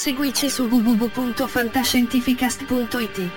[0.00, 3.30] Seguici su www.fantascientificast.it.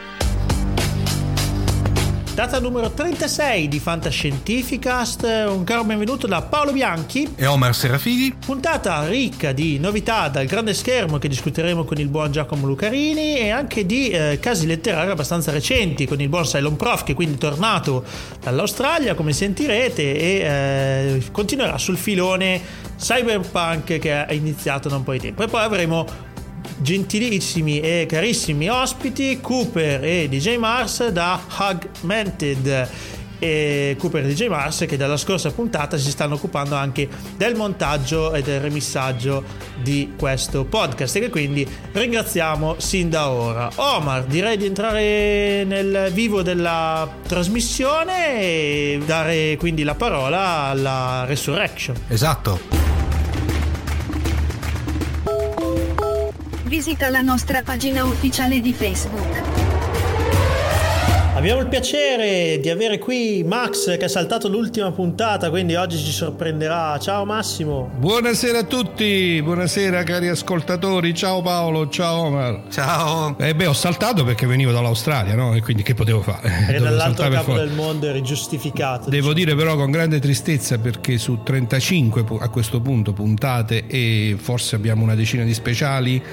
[2.33, 8.33] Data numero 36 di Fantascientificast, un caro benvenuto da Paolo Bianchi e Omar Serafini.
[8.33, 13.49] Puntata ricca di novità dal grande schermo che discuteremo con il buon Giacomo Lucarini e
[13.49, 17.37] anche di eh, casi letterari abbastanza recenti con il buon Cylon Prof che è quindi
[17.37, 18.05] tornato
[18.41, 22.61] dall'Australia come sentirete e eh, continuerà sul filone
[22.97, 25.43] cyberpunk che è iniziato da un po' di tempo.
[25.43, 26.31] E poi avremo
[26.77, 32.89] gentilissimi e carissimi ospiti Cooper e DJ Mars da Hugmented
[33.43, 38.33] e Cooper e DJ Mars che dalla scorsa puntata si stanno occupando anche del montaggio
[38.33, 39.43] e del remissaggio
[39.81, 43.69] di questo podcast e che quindi ringraziamo sin da ora.
[43.75, 51.97] Omar, direi di entrare nel vivo della trasmissione e dare quindi la parola alla Resurrection.
[52.07, 52.82] Esatto.
[56.73, 59.73] Visita la nostra pagina ufficiale di Facebook.
[61.35, 66.11] Abbiamo il piacere di avere qui Max che ha saltato l'ultima puntata, quindi oggi ci
[66.11, 66.97] sorprenderà.
[66.99, 67.91] Ciao Massimo.
[67.97, 71.13] Buonasera a tutti, buonasera cari ascoltatori.
[71.13, 72.61] Ciao Paolo, ciao Omar.
[72.69, 73.35] Ciao.
[73.39, 75.53] Eh beh, ho saltato perché venivo dall'Australia, no?
[75.53, 76.67] E quindi che potevo fare?
[76.73, 77.59] E dall'altro capo fuori.
[77.59, 79.09] del mondo eri giustificato.
[79.09, 79.33] Devo diciamo.
[79.33, 85.03] dire però con grande tristezza perché su 35 a questo punto puntate e forse abbiamo
[85.03, 86.23] una decina di speciali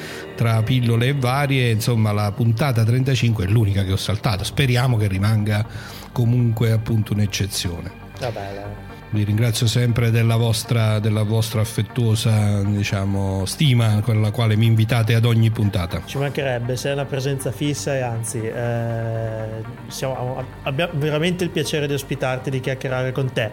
[0.40, 4.42] tra pillole e varie, insomma la puntata 35 è l'unica che ho saltato.
[4.42, 5.66] Speriamo che rimanga
[6.12, 7.90] comunque appunto un'eccezione.
[8.18, 8.64] Vabbè,
[9.10, 15.14] vi ringrazio sempre della vostra, della vostra, affettuosa diciamo, stima con la quale mi invitate
[15.14, 16.00] ad ogni puntata.
[16.06, 21.92] Ci mancherebbe, sei una presenza fissa e anzi eh, siamo, abbiamo veramente il piacere di
[21.92, 23.50] ospitarti, di chiacchierare con te.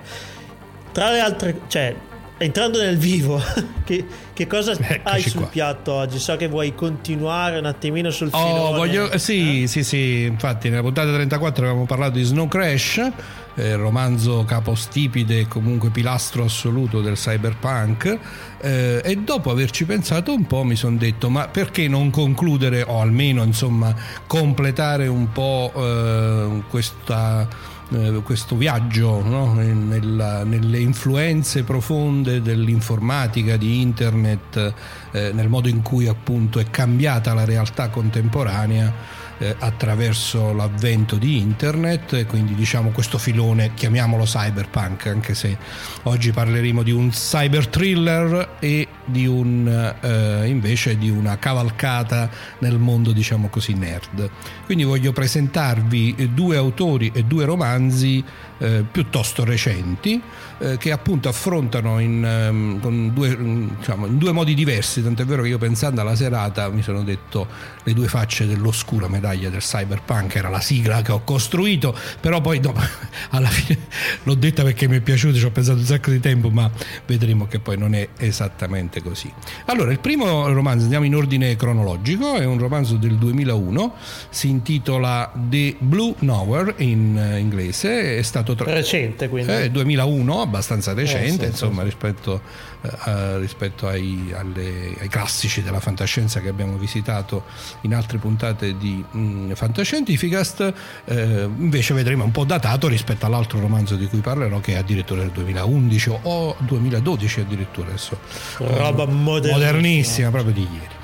[0.94, 1.94] Tra le altre, cioè,
[2.38, 3.42] entrando nel vivo,
[3.84, 5.50] che, che cosa Eccoci hai sul qua.
[5.50, 6.20] piatto oggi?
[6.20, 8.78] So che vuoi continuare un attimino sul oh, filone.
[8.78, 9.68] Voglio, eh, sì, eh?
[9.68, 13.12] sì, sì, infatti nella puntata 34 avevamo parlato di Snow Crash,
[13.56, 18.20] eh, romanzo capostipite e comunque pilastro assoluto del cyberpunk
[18.62, 23.02] eh, e dopo averci pensato un po' mi sono detto ma perché non concludere o
[23.02, 23.96] almeno insomma
[24.28, 27.48] completare un po' eh, questa
[27.92, 29.54] eh, questo viaggio no?
[29.54, 34.74] Nella, nelle influenze profonde dell'informatica, di internet,
[35.12, 41.38] eh, nel modo in cui appunto è cambiata la realtà contemporanea eh, attraverso l'avvento di
[41.38, 45.56] internet quindi diciamo questo filone chiamiamolo cyberpunk anche se
[46.04, 52.78] oggi parleremo di un cyber thriller e di un eh, invece di una cavalcata nel
[52.78, 54.30] mondo diciamo così nerd.
[54.66, 58.24] Quindi voglio presentarvi due autori e due romanzi
[58.60, 60.22] eh, piuttosto recenti
[60.60, 63.38] eh, che appunto affrontano in, ehm, due,
[63.78, 67.48] diciamo, in, due, modi diversi, tant'è vero che io pensando alla serata mi sono detto
[67.84, 72.60] le due facce dell'oscura medaglia del cyberpunk era la sigla che ho costruito, però poi
[72.60, 72.74] no,
[73.30, 73.80] alla fine
[74.24, 76.70] l'ho detta perché mi è piaciuto, ci ho pensato un sacco di tempo, ma
[77.06, 79.32] vedremo che poi non è esattamente così.
[79.66, 83.94] Allora, il primo romanzo, andiamo in ordine cronologico, è un romanzo del 2001,
[84.30, 88.72] si intitola The Blue Nowhere in eh, inglese, è stato tra...
[88.72, 89.52] Recente quindi.
[89.52, 91.86] Eh, 2001, abbastanza recente, sì, insomma, sì.
[91.86, 92.42] rispetto,
[92.82, 97.44] eh, rispetto ai, alle- ai classici della fantascienza che abbiamo visitato
[97.82, 100.74] in altre puntate di mh, Fantascientificast,
[101.06, 105.22] eh, invece vedremo un po' datato rispetto all'altro romanzo di cui parlerò, che è addirittura
[105.22, 108.18] del 2011 o 2012 addirittura adesso.
[108.58, 109.54] Roba Eh, modernissima.
[109.58, 110.96] modernissima, proprio di ieri.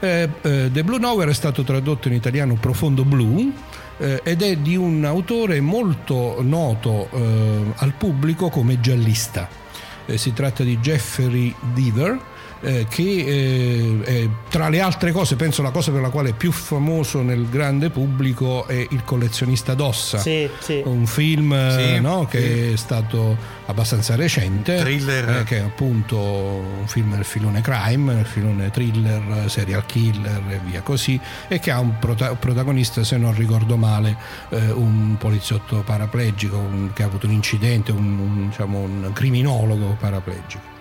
[0.00, 3.52] Eh, eh, The Blue Nowhere è stato tradotto in italiano Profondo Blu
[3.98, 9.48] eh, ed è di un autore molto noto eh, al pubblico come giallista.
[10.08, 12.18] Eh, si tratta di Jeffrey Deaver
[12.60, 16.32] eh, che eh, è, tra le altre cose penso la cosa per la quale è
[16.32, 20.82] più famoso nel grande pubblico è Il collezionista d'ossa Sì, sì.
[20.84, 22.72] un film eh, Sì, no, che sì.
[22.72, 25.28] è stato abbastanza recente Thriller.
[25.40, 30.60] eh, che è appunto un film nel filone crime nel filone thriller serial killer e
[30.64, 34.16] via così e che ha un prota- protagonista se non ricordo male
[34.50, 39.96] eh, un poliziotto paraplegico un- che ha avuto un incidente un, un, diciamo, un criminologo
[40.00, 40.76] paraplegico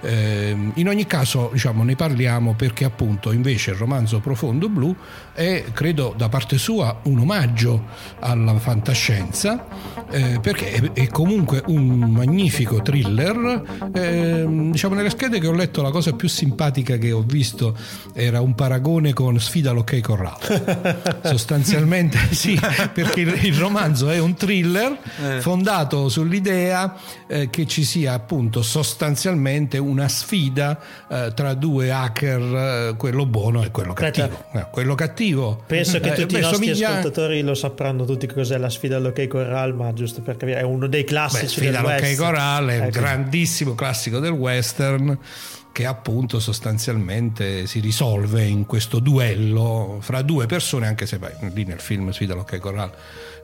[0.00, 4.94] Ehm, in ogni caso diciamo, ne parliamo perché appunto invece il romanzo Profondo Blu
[5.36, 7.84] è credo da parte sua un omaggio
[8.20, 9.66] alla fantascienza
[10.10, 13.62] eh, perché è, comunque un magnifico thriller
[13.92, 17.76] Ehm, diciamo nelle schede che ho letto la cosa più simpatica che ho visto
[18.14, 22.58] era un paragone con Sfida all'ok corrale sostanzialmente sì
[22.92, 24.98] perché il, romanzo è un thriller
[25.40, 26.96] fondato sull'idea
[27.26, 30.78] eh, che ci sia appunto sostanzialmente una sfida
[31.08, 34.44] eh, tra due hacker, eh, quello buono e quello cattivo.
[34.52, 35.25] Eh, quello cattivo.
[35.66, 38.96] Penso che eh, tutti beh, i nostri somiglia- ascoltatori lo sapranno tutti cos'è la sfida
[38.96, 42.16] all'ok Corral, ma giusto per capire, è uno dei Beh, classici sfida del all'ok West.
[42.18, 42.98] corale, è un Ecco.
[43.00, 45.18] grandissimo classico del western
[45.72, 51.64] che appunto sostanzialmente si risolve in questo duello fra due persone, anche se beh, lì
[51.64, 52.92] nel film Sfida all'ok corale,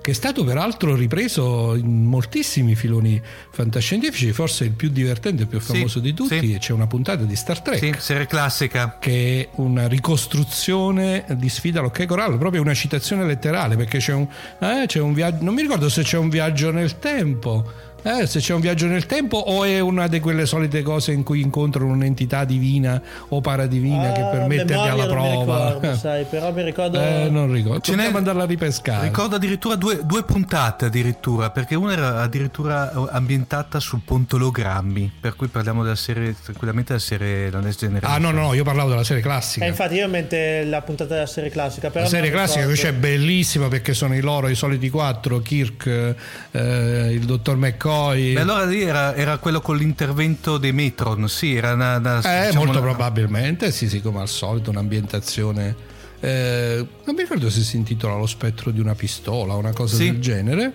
[0.02, 3.20] che è stato peraltro ripreso in moltissimi filoni
[3.50, 6.52] fantascientifici, forse il più divertente e più Sì, famoso di tutti, sì.
[6.54, 7.78] e c'è una puntata di Star Trek.
[7.78, 8.96] Sì, serie classica.
[9.00, 14.26] che è una ricostruzione di sfida all'ok corale, proprio una citazione letterale, perché c'è un,
[14.60, 17.90] eh, c'è un viaggio, non mi ricordo se c'è un viaggio nel tempo.
[18.04, 21.22] Eh, se c'è un viaggio nel tempo o è una di quelle solite cose in
[21.22, 25.72] cui incontrano un'entità divina o paradivina che Ah, per metterli memoria alla non mi prova.
[25.74, 27.80] ricordo, sai, però mi ricordo Eh, non ricordo.
[27.80, 29.06] Ce n'è- andarla a ripescare.
[29.06, 35.36] Ricordo addirittura due, due puntate addirittura, perché una era addirittura ambientata sul ponte ologrammi, per
[35.36, 38.12] cui parliamo della serie, tranquillamente della serie La Next Generation.
[38.12, 39.64] Ah no, no, no, io parlavo della serie classica.
[39.64, 42.62] Eh, infatti io ho in mente la puntata della serie classica, però La serie classica
[42.64, 46.14] invece è bellissima perché sono i loro, i soliti quattro, Kirk,
[46.50, 47.90] eh, il dottor McCoy.
[48.34, 51.96] Beh, allora lì era, era quello con l'intervento dei Metron, sì, era una...
[51.96, 55.90] una- Eh, diciamo molto una- probabilmente, sì, sì, come al solito, un'ambientazione.
[56.20, 60.04] eh, non mi ricordo se si intitola Lo spettro di una pistola, una cosa Sì.
[60.10, 60.72] del genere.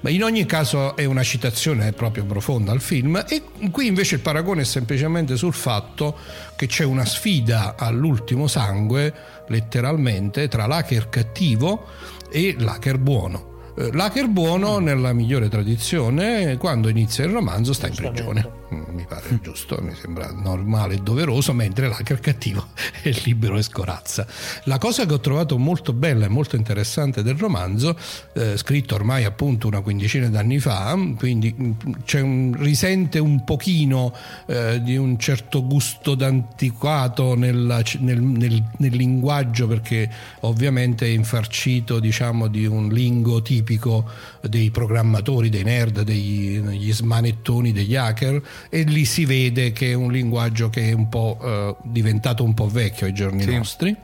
[0.00, 4.20] Ma in ogni caso è una citazione proprio profonda al film e qui invece il
[4.20, 6.16] paragone è semplicemente sul fatto
[6.56, 9.12] che c'è una sfida all'ultimo sangue,
[9.48, 11.86] letteralmente, tra l'hacker cattivo
[12.30, 13.56] e l'hacker buono.
[13.78, 18.57] Eh, L'hacker buono, nella migliore tradizione, quando inizia il romanzo sta in prigione.
[18.70, 22.66] Mi pare giusto, mi sembra normale e doveroso, mentre l'hacker cattivo
[23.00, 24.26] è libero e scorazza.
[24.64, 27.96] La cosa che ho trovato molto bella e molto interessante del romanzo,
[28.34, 31.72] eh, scritto ormai appunto una quindicina d'anni fa, quindi mm,
[32.12, 34.14] un, risente un pochino
[34.46, 40.10] eh, di un certo gusto d'antiquato nella- nel, nel- nel linguaggio perché
[40.40, 44.04] ovviamente è infarcito diciamo di un lingo tipico
[44.42, 49.94] dei programmatori, dei nerd, degli, degli smanettoni, degli hacker e lì si vede che è
[49.94, 53.54] un linguaggio che è un po' eh, diventato un po' vecchio ai giorni Sì.
[53.56, 53.96] nostri.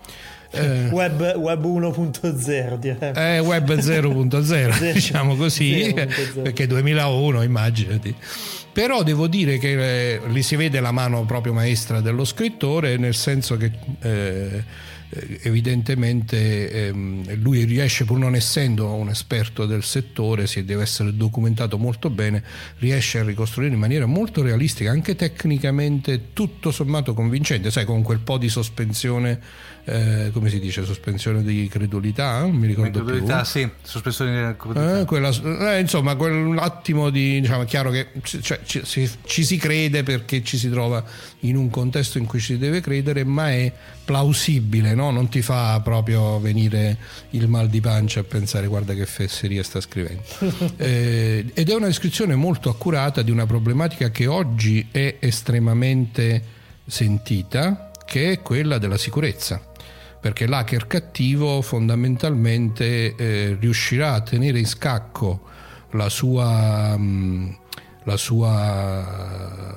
[0.56, 3.10] Eh, Web, web 1.0 direi.
[3.12, 6.42] è web 0.0 diciamo così 0.0.
[6.42, 8.14] perché 2001 immaginati
[8.72, 13.16] però devo dire che eh, lì si vede la mano proprio maestra dello scrittore nel
[13.16, 14.64] senso che eh, eh,
[15.42, 21.78] evidentemente ehm, lui riesce pur non essendo un esperto del settore si deve essere documentato
[21.78, 22.42] molto bene
[22.78, 27.70] riesce a ricostruire in maniera molto realistica anche tecnicamente tutto sommato convincente.
[27.70, 29.40] Sai con quel po' di sospensione
[29.86, 34.56] eh, come si dice sospensione di credulità non mi ricordo più Incredulità, sì, sospensione di
[34.56, 35.00] credulità.
[35.00, 39.44] eh, quella- eh, insomma, quell'attimo di diciamo, è chiaro che ci- cioè, ci, si- ci
[39.44, 41.04] si crede perché ci si trova
[41.40, 43.70] in un contesto in cui ci si deve credere, ma è
[44.04, 45.10] plausibile, no?
[45.10, 46.96] non ti fa proprio venire
[47.30, 50.22] il mal di pancia a pensare guarda che fesseria sta scrivendo.
[50.78, 56.42] eh, ed è una descrizione molto accurata di una problematica che oggi è estremamente
[56.86, 59.72] sentita, che è quella della sicurezza
[60.24, 65.42] perché l'hacker cattivo fondamentalmente eh, riuscirà a tenere in scacco
[65.90, 67.56] la sua, mh,
[68.04, 69.76] la sua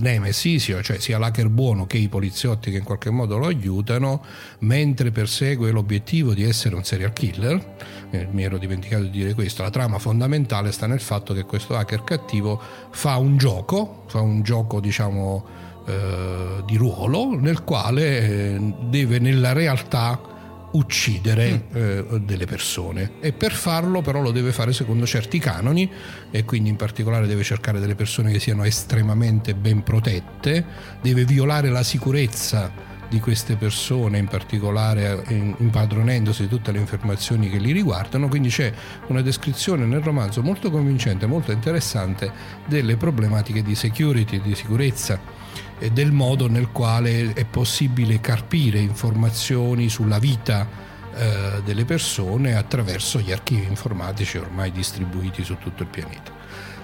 [0.00, 4.24] nemesi, cioè sia l'hacker buono che i poliziotti che in qualche modo lo aiutano,
[4.60, 7.74] mentre persegue l'obiettivo di essere un serial killer.
[8.12, 9.62] Eh, mi ero dimenticato di dire questo.
[9.62, 12.58] La trama fondamentale sta nel fatto che questo hacker cattivo
[12.92, 19.52] fa un gioco, fa un gioco diciamo eh, di ruolo nel quale eh, deve nella
[19.52, 20.34] realtà
[20.72, 21.76] uccidere mm.
[21.76, 25.90] eh, delle persone e per farlo però lo deve fare secondo certi canoni
[26.30, 30.64] e quindi in particolare deve cercare delle persone che siano estremamente ben protette,
[31.00, 37.58] deve violare la sicurezza di queste persone, in particolare impadronendosi di tutte le informazioni che
[37.58, 38.72] li riguardano, quindi c'è
[39.06, 42.30] una descrizione nel romanzo molto convincente, molto interessante
[42.66, 45.18] delle problematiche di security, di sicurezza
[45.78, 50.66] e del modo nel quale è possibile carpire informazioni sulla vita
[51.14, 56.34] eh, delle persone attraverso gli archivi informatici ormai distribuiti su tutto il pianeta.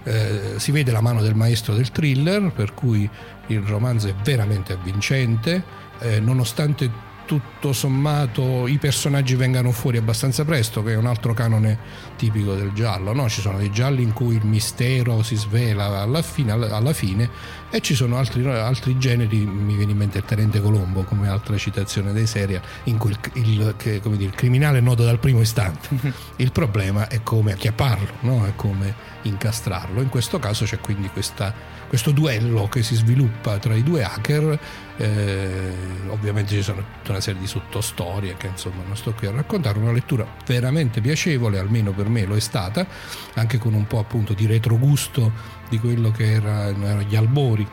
[0.05, 3.09] Eh, si vede la mano del maestro del thriller, per cui
[3.49, 5.63] il romanzo è veramente avvincente,
[6.03, 11.79] eh, nonostante tutto sommato i personaggi vengano fuori abbastanza presto, che è un altro canone
[12.17, 13.13] tipico del giallo.
[13.13, 13.29] No?
[13.29, 17.31] Ci sono dei gialli in cui il mistero si svela alla fine, alla fine
[17.71, 21.57] e ci sono altri, altri, generi, mi viene in mente il Tenente Colombo come altra
[21.57, 25.41] citazione dei serie, in cui il, il, che, dire, il criminale è noto dal primo
[25.41, 25.89] istante.
[26.37, 28.45] Il problema è come acchiapparlo, no?
[28.45, 30.03] è come incastrarlo.
[30.03, 31.55] In questo caso c'è quindi questa,
[31.89, 34.59] questo duello che si sviluppa tra i due hacker
[35.03, 35.73] eh,
[36.11, 39.79] ovviamente ci sono tutta una serie di sottostorie che insomma non sto qui a raccontare,
[39.79, 42.87] una lettura veramente piacevole, almeno per me lo è stata,
[43.35, 45.33] anche con un po' appunto di retrogusto
[45.69, 47.67] di quello che erano gli albori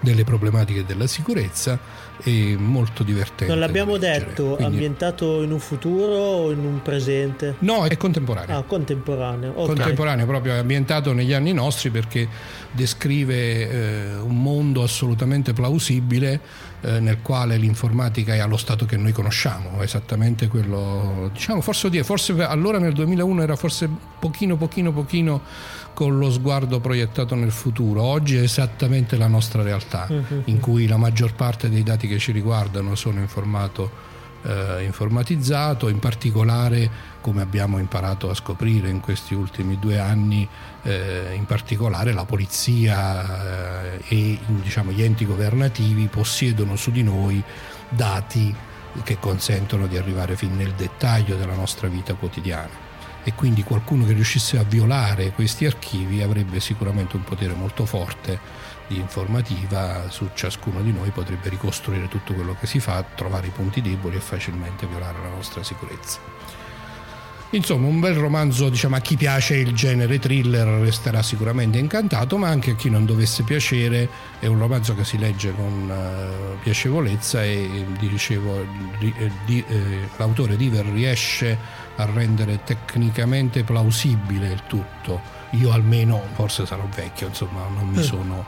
[0.00, 1.76] delle problematiche della sicurezza
[2.22, 3.46] e molto divertente.
[3.46, 4.64] Non l'abbiamo detto, Quindi...
[4.64, 7.56] ambientato in un futuro o in un presente?
[7.60, 8.58] No, è contemporaneo.
[8.58, 9.52] Ah, contemporaneo.
[9.52, 9.66] Okay.
[9.66, 12.28] Contemporaneo, proprio è ambientato negli anni nostri perché
[12.72, 16.40] descrive eh, un mondo assolutamente plausibile
[16.80, 22.40] eh, nel quale l'informatica è allo stato che noi conosciamo, esattamente quello, diciamo, forse, forse
[22.42, 25.42] allora nel 2001 era forse pochino, pochino, pochino
[25.98, 28.02] con lo sguardo proiettato nel futuro.
[28.02, 30.42] Oggi è esattamente la nostra realtà, uh-huh.
[30.44, 33.90] in cui la maggior parte dei dati che ci riguardano sono in formato
[34.42, 36.88] eh, informatizzato, in particolare,
[37.20, 40.48] come abbiamo imparato a scoprire in questi ultimi due anni,
[40.84, 47.42] eh, in particolare la polizia eh, e diciamo, gli enti governativi possiedono su di noi
[47.88, 48.54] dati
[49.02, 52.86] che consentono di arrivare fin nel dettaglio della nostra vita quotidiana
[53.28, 58.40] e quindi qualcuno che riuscisse a violare questi archivi avrebbe sicuramente un potere molto forte
[58.86, 63.50] di informativa su ciascuno di noi, potrebbe ricostruire tutto quello che si fa, trovare i
[63.50, 66.20] punti deboli e facilmente violare la nostra sicurezza.
[67.50, 72.48] Insomma, un bel romanzo, diciamo, a chi piace il genere thriller resterà sicuramente incantato, ma
[72.48, 74.08] anche a chi non dovesse piacere
[74.38, 78.66] è un romanzo che si legge con uh, piacevolezza e dicevo,
[78.98, 85.20] di, eh, di, eh, l'autore River riesce a rendere tecnicamente plausibile il tutto.
[85.52, 88.02] Io almeno, forse sarò vecchio, insomma, non mi mm.
[88.02, 88.44] sono,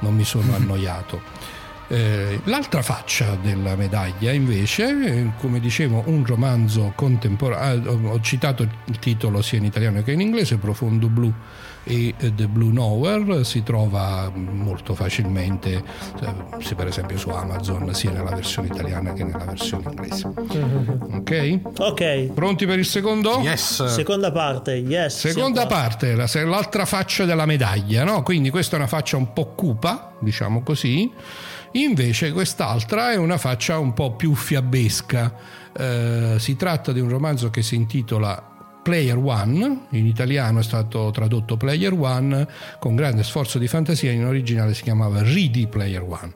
[0.00, 1.52] non mi sono annoiato.
[1.86, 9.42] Eh, l'altra faccia della medaglia invece, come dicevo, un romanzo contemporaneo, ho citato il titolo
[9.42, 11.32] sia in italiano che in inglese, Profondo Blu
[11.84, 15.82] e The Blue Nowhere, si trova molto facilmente,
[16.58, 20.32] se per esempio su Amazon, sia nella versione italiana che nella versione inglese.
[21.14, 21.60] Ok?
[21.78, 22.32] Ok.
[22.34, 23.40] Pronti per il secondo?
[23.40, 23.84] Yes.
[23.84, 25.28] Seconda parte, yes.
[25.28, 28.22] Seconda parte, l'altra faccia della medaglia, no?
[28.22, 31.10] Quindi questa è una faccia un po' cupa, diciamo così
[31.76, 35.34] Invece quest'altra è una faccia un po' più fiabesca.
[35.76, 38.53] Eh, si tratta di un romanzo che si intitola
[38.84, 42.46] Player One, in italiano è stato tradotto Player One,
[42.78, 46.34] con grande sforzo di fantasia, in originale si chiamava Ready Player One.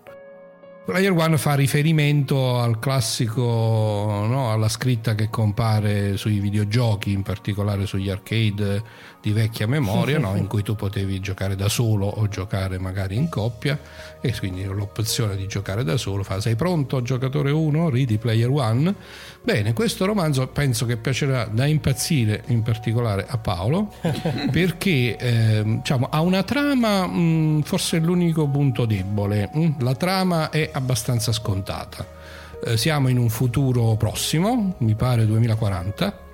[0.86, 7.84] Player One fa riferimento al classico, no, alla scritta che compare sui videogiochi, in particolare
[7.84, 8.82] sugli arcade
[9.20, 10.36] di vecchia memoria, no?
[10.36, 13.78] in cui tu potevi giocare da solo o giocare magari in coppia
[14.20, 18.94] e quindi l'opzione di giocare da solo fa sei pronto giocatore 1, Ready Player 1.
[19.42, 23.92] Bene, questo romanzo penso che piacerà da impazzire in particolare a Paolo
[24.50, 29.68] perché eh, diciamo, ha una trama, mh, forse è l'unico punto debole, mh?
[29.80, 32.16] La trama è abbastanza scontata
[32.64, 36.26] Eh, siamo in un futuro prossimo, mi pare 2040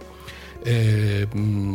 [0.64, 1.28] eh,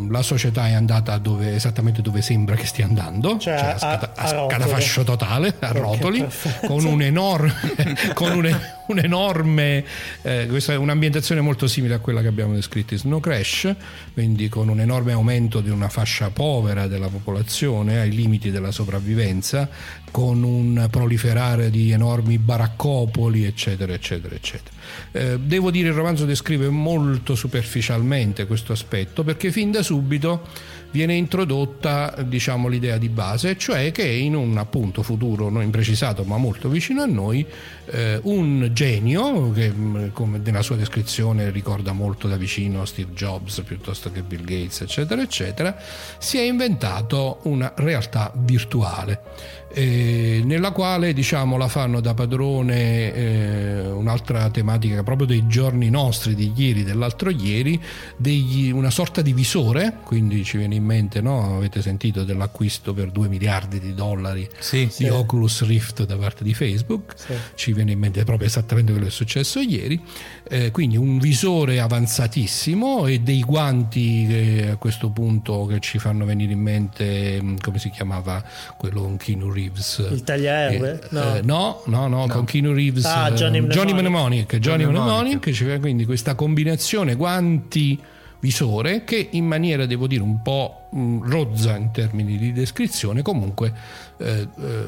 [0.09, 4.11] la società è andata dove, esattamente dove sembra che stia andando, Cioè, cioè a- a,
[4.15, 6.67] a a scatafascio totale, a rotoli, perfetto.
[6.67, 7.53] con un enorme,
[8.13, 9.85] con un, un enorme
[10.21, 13.73] eh, questa è un'ambientazione molto simile a quella che abbiamo descritto in Snow Crash,
[14.13, 19.69] quindi con un enorme aumento di una fascia povera della popolazione ai limiti della sopravvivenza,
[20.11, 24.75] con un proliferare di enormi baraccopoli, eccetera, eccetera, eccetera.
[25.11, 30.47] Eh, devo dire il romanzo descrive molto superficialmente questo aspetto perché fin da subito
[30.91, 36.37] viene introdotta diciamo l'idea di base cioè che in un appunto futuro non imprecisato ma
[36.37, 37.45] molto vicino a noi
[37.91, 39.73] eh, un genio che
[40.13, 45.21] come nella sua descrizione ricorda molto da vicino Steve Jobs piuttosto che Bill Gates eccetera
[45.21, 45.75] eccetera
[46.17, 53.81] si è inventato una realtà virtuale eh, nella quale diciamo la fanno da padrone eh,
[53.91, 57.79] un'altra tematica proprio dei giorni nostri di ieri dell'altro ieri
[58.17, 61.57] degli- una sorta di visore quindi ci viene in mente no?
[61.57, 64.89] avete sentito dell'acquisto per 2 miliardi di dollari Sì.
[64.97, 67.13] di Oculus Rift da parte di Facebook
[67.55, 70.01] ci viene in mente proprio esattamente quello che è successo ieri
[70.51, 76.25] Eh, quindi un visore avanzatissimo e dei guanti che a questo punto che ci fanno
[76.25, 78.43] venire in mente mh, come si chiamava
[78.75, 81.01] quello con Keanu Reeves Il tagliaerbe?
[81.03, 81.35] Eh, No.
[81.35, 84.53] eh, no, no, no, con Keanu Reeves Ah, eh, Johnny Johnny Mnemonic.
[84.53, 87.99] Mnemonic Johnny Mnemonic ci fa quindi questa combinazione guanti
[88.39, 93.71] visore che in maniera devo dire un po' mh, rozza in termini di descrizione comunque
[94.17, 94.85] eh, eh,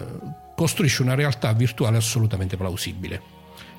[0.56, 3.22] costruisce una realtà virtuale assolutamente plausibile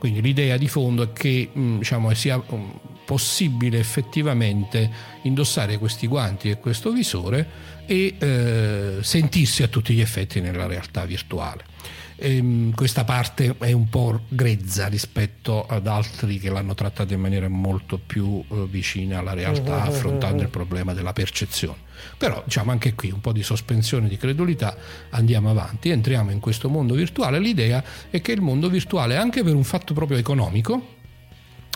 [0.02, 4.90] quindi l'idea di fondo è che mh, diciamo, sia mh, possibile effettivamente
[5.22, 7.46] indossare questi guanti e questo visore
[7.86, 11.62] e eh, sentirsi a tutti gli effetti nella realtà virtuale.
[12.16, 17.46] Ehm, questa parte è un po' grezza rispetto ad altri che l'hanno trattata in maniera
[17.46, 21.78] molto più eh, vicina alla realtà, affrontando il problema della percezione.
[22.16, 24.76] Però diciamo anche qui un po' di sospensione di credulità,
[25.10, 27.38] andiamo avanti, entriamo in questo mondo virtuale.
[27.38, 31.00] L'idea è che il mondo virtuale, anche per un fatto proprio economico,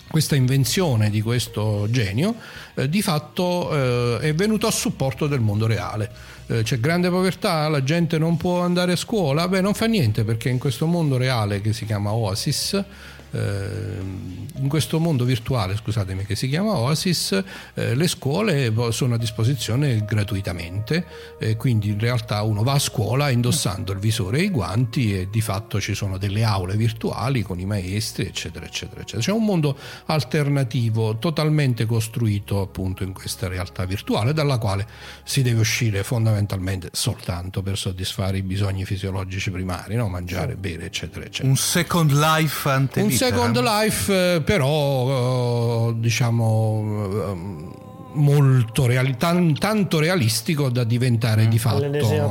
[0.09, 2.37] questa invenzione di questo genio
[2.75, 6.11] eh, di fatto eh, è venuto a supporto del mondo reale.
[6.47, 10.25] Eh, c'è grande povertà, la gente non può andare a scuola, beh non fa niente
[10.25, 12.83] perché in questo mondo reale che si chiama Oasis,
[13.37, 17.43] in questo mondo virtuale, scusatemi, che si chiama Oasis,
[17.75, 21.05] eh, le scuole sono a disposizione gratuitamente,
[21.57, 25.41] quindi in realtà uno va a scuola indossando il visore e i guanti e di
[25.41, 29.23] fatto ci sono delle aule virtuali con i maestri, eccetera, eccetera, eccetera.
[29.23, 34.87] C'è un mondo alternativo totalmente costruito appunto in questa realtà virtuale dalla quale
[35.25, 40.09] si deve uscire fondamentalmente soltanto per soddisfare i bisogni fisiologici primari, no?
[40.09, 41.49] mangiare, bere, eccetera, eccetera.
[41.49, 43.26] Un Second Life ante Un litteram.
[43.29, 47.75] Second Life, eh, però, eh, diciamo, eh,
[48.15, 51.81] molto reali- tan- tanto realistico da diventare di fatto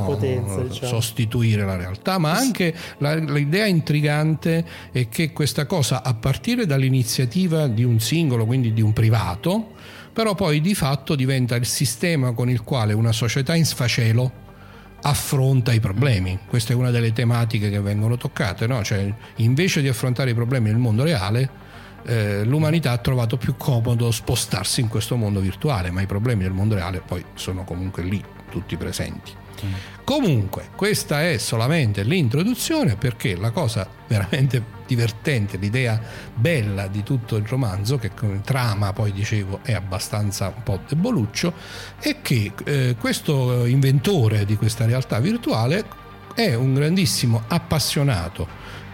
[0.04, 0.88] potenza, diciamo.
[0.88, 7.68] sostituire la realtà, ma anche la- l'idea intrigante è che questa cosa, a partire dall'iniziativa
[7.68, 9.74] di un singolo, quindi di un privato,
[10.12, 14.44] però poi di fatto diventa il sistema con il quale una società in sfacelo
[15.08, 16.38] affronta i problemi.
[16.46, 18.82] Questa è una delle tematiche che vengono toccate, no?
[18.82, 21.48] Cioè, invece di affrontare i problemi nel mondo reale,
[22.04, 26.52] eh, l'umanità ha trovato più comodo spostarsi in questo mondo virtuale, ma i problemi del
[26.52, 29.32] mondo reale poi sono comunque lì, tutti presenti.
[30.04, 36.00] Comunque, questa è solamente l'introduzione perché la cosa veramente divertente, l'idea
[36.34, 41.52] bella di tutto il romanzo, che come trama poi dicevo è abbastanza un po' deboluccio,
[41.98, 45.84] è che eh, questo inventore di questa realtà virtuale
[46.34, 48.46] è un grandissimo appassionato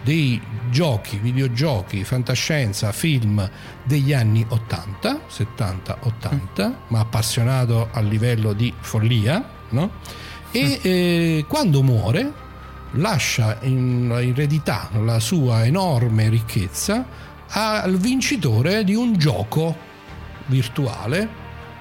[0.03, 3.49] dei giochi, videogiochi, fantascienza, film
[3.83, 9.91] degli anni 80, 70-80, ma appassionato a livello di follia, no?
[10.51, 12.42] E eh, quando muore
[12.93, 17.05] lascia in eredità la sua enorme ricchezza
[17.49, 19.75] al vincitore di un gioco
[20.47, 21.29] virtuale,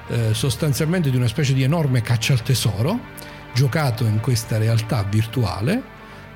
[0.09, 2.99] eh, sostanzialmente di una specie di enorme caccia al tesoro,
[3.55, 5.83] giocato in questa realtà virtuale,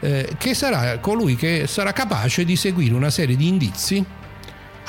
[0.01, 4.05] eh, che sarà colui che sarà capace di seguire una serie di indizi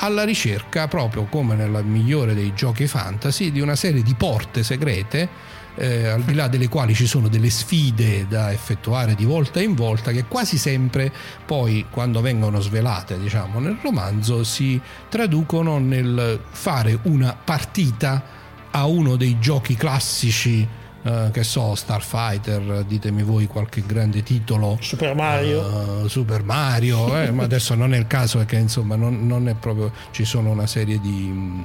[0.00, 5.28] alla ricerca, proprio come nella migliore dei giochi fantasy, di una serie di porte segrete,
[5.78, 9.74] eh, al di là delle quali ci sono delle sfide da effettuare di volta in
[9.74, 11.12] volta, che quasi sempre
[11.46, 18.36] poi, quando vengono svelate, diciamo, nel romanzo, si traducono nel fare una partita
[18.70, 20.66] a uno dei giochi classici
[21.00, 24.76] eh, che so, Starfighter, ditemi voi qualche grande titolo.
[24.80, 26.02] Super Mario.
[26.02, 29.54] Uh, Super Mario, eh, ma adesso non è il caso perché insomma non, non, è
[29.54, 31.64] proprio, ci sono una serie di...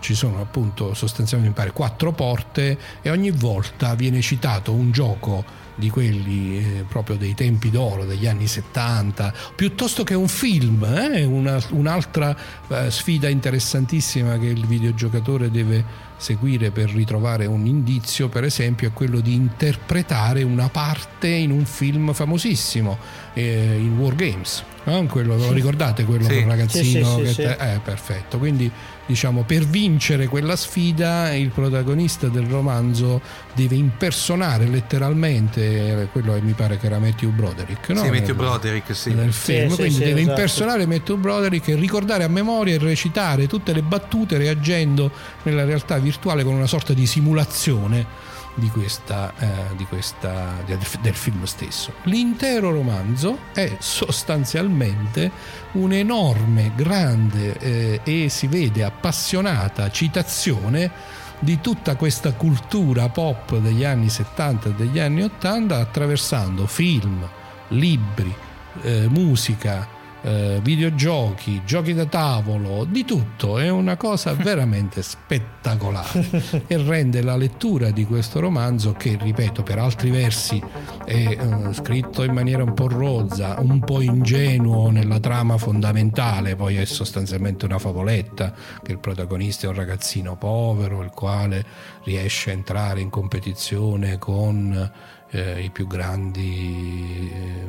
[0.00, 5.88] ci sono appunto sostanzialmente pare quattro porte e ogni volta viene citato un gioco di
[5.88, 11.24] quelli eh, proprio dei tempi d'oro degli anni 70 piuttosto che un film eh?
[11.24, 12.36] Una, un'altra
[12.68, 18.92] eh, sfida interessantissima che il videogiocatore deve seguire per ritrovare un indizio, per esempio, è
[18.92, 22.98] quello di interpretare una parte in un film famosissimo,
[23.32, 24.62] eh, in War Games.
[24.84, 25.04] No?
[25.06, 26.44] Quello, lo ricordate quello sì.
[26.44, 27.16] ragazzino?
[27.16, 28.38] Sì, sì, che te- eh, perfetto.
[28.38, 28.70] Quindi
[29.10, 33.20] diciamo per vincere quella sfida il protagonista del romanzo
[33.54, 38.04] deve impersonare letteralmente quello che mi pare che era Matthew Broderick no?
[38.04, 40.30] sì Matthew Broderick sì nel film sì, quindi sì, deve esatto.
[40.30, 45.10] impersonare Matthew Broderick e ricordare a memoria e recitare tutte le battute reagendo
[45.42, 51.44] nella realtà virtuale con una sorta di simulazione di questa, eh, di questa, del film
[51.44, 51.94] stesso.
[52.04, 55.30] L'intero romanzo è sostanzialmente
[55.72, 64.10] un'enorme, grande eh, e si vede appassionata citazione di tutta questa cultura pop degli anni
[64.10, 67.26] 70 e degli anni 80 attraversando film,
[67.68, 68.34] libri,
[68.82, 69.88] eh, musica,
[70.22, 77.36] eh, videogiochi, giochi da tavolo, di tutto, è una cosa veramente spettacolare e rende la
[77.36, 80.62] lettura di questo romanzo che, ripeto, per altri versi
[81.04, 86.76] è eh, scritto in maniera un po' rozza, un po' ingenuo nella trama fondamentale, poi
[86.76, 88.52] è sostanzialmente una favoletta
[88.82, 91.64] che il protagonista è un ragazzino povero, il quale
[92.04, 94.90] riesce a entrare in competizione con
[95.30, 97.68] eh, i più grandi eh,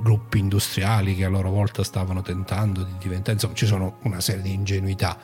[0.00, 4.42] gruppi industriali che a loro volta stavano tentando di diventare, insomma ci sono una serie
[4.42, 5.18] di ingenuità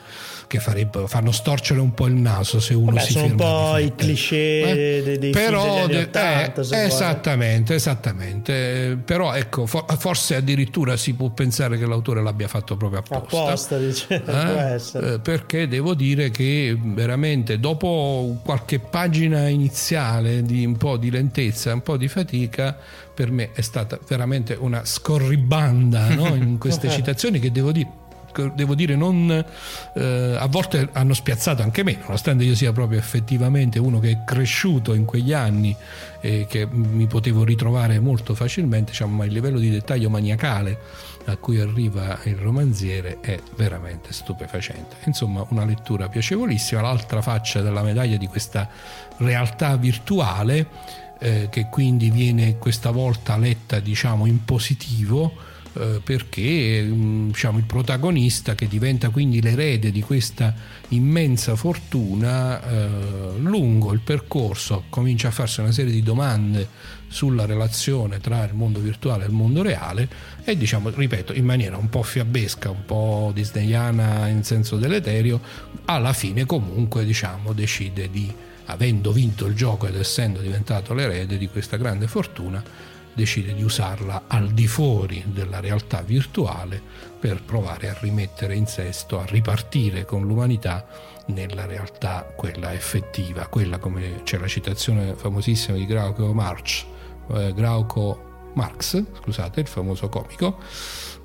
[0.51, 3.93] che fanno storcere un po' il naso se uno Vabbè, si sono un po' i
[3.95, 8.99] cliché Eh, dei, dei però degli de- anni 80 eh, esattamente, esattamente.
[9.05, 13.43] Però ecco, for- forse addirittura si può pensare che l'autore l'abbia fatto proprio apposta.
[13.43, 14.75] apposta dice, Eh,
[15.13, 21.73] eh, perché devo dire che veramente dopo qualche pagina iniziale di un po' di lentezza,
[21.73, 22.77] un po' di fatica,
[23.13, 26.27] per me è stata veramente una scorribanda no?
[26.35, 27.99] in queste citazioni che devo dire
[28.53, 29.29] devo dire non
[29.93, 34.23] eh, a volte hanno spiazzato anche me nonostante io sia proprio effettivamente uno che è
[34.25, 35.75] cresciuto in quegli anni
[36.21, 40.79] e che mi potevo ritrovare molto facilmente diciamo, ma il livello di dettaglio maniacale
[41.25, 44.95] a cui arriva il romanziere è veramente stupefacente.
[45.05, 46.81] Insomma una lettura piacevolissima.
[46.81, 48.69] L'altra faccia della medaglia di questa
[49.17, 50.67] realtà virtuale
[51.19, 55.49] eh, che quindi viene questa volta letta diciamo in positivo
[56.03, 60.53] perché mh, diciamo, il protagonista che diventa quindi l'erede di questa
[60.89, 62.89] immensa fortuna eh,
[63.37, 66.67] lungo il percorso comincia a farsi una serie di domande
[67.07, 70.07] sulla relazione tra il mondo virtuale e il mondo reale
[70.43, 75.39] e diciamo ripeto in maniera un po' fiabesca un po' disneyana in senso deleterio
[75.85, 78.33] alla fine comunque diciamo decide di
[78.65, 82.63] avendo vinto il gioco ed essendo diventato l'erede di questa grande fortuna
[83.13, 86.81] decide di usarla al di fuori della realtà virtuale
[87.19, 90.85] per provare a rimettere in sesto, a ripartire con l'umanità
[91.27, 96.85] nella realtà quella effettiva, quella come c'è la citazione famosissima di Glauco Marx,
[97.33, 100.57] eh, Glauco Marx, scusate, il famoso comico,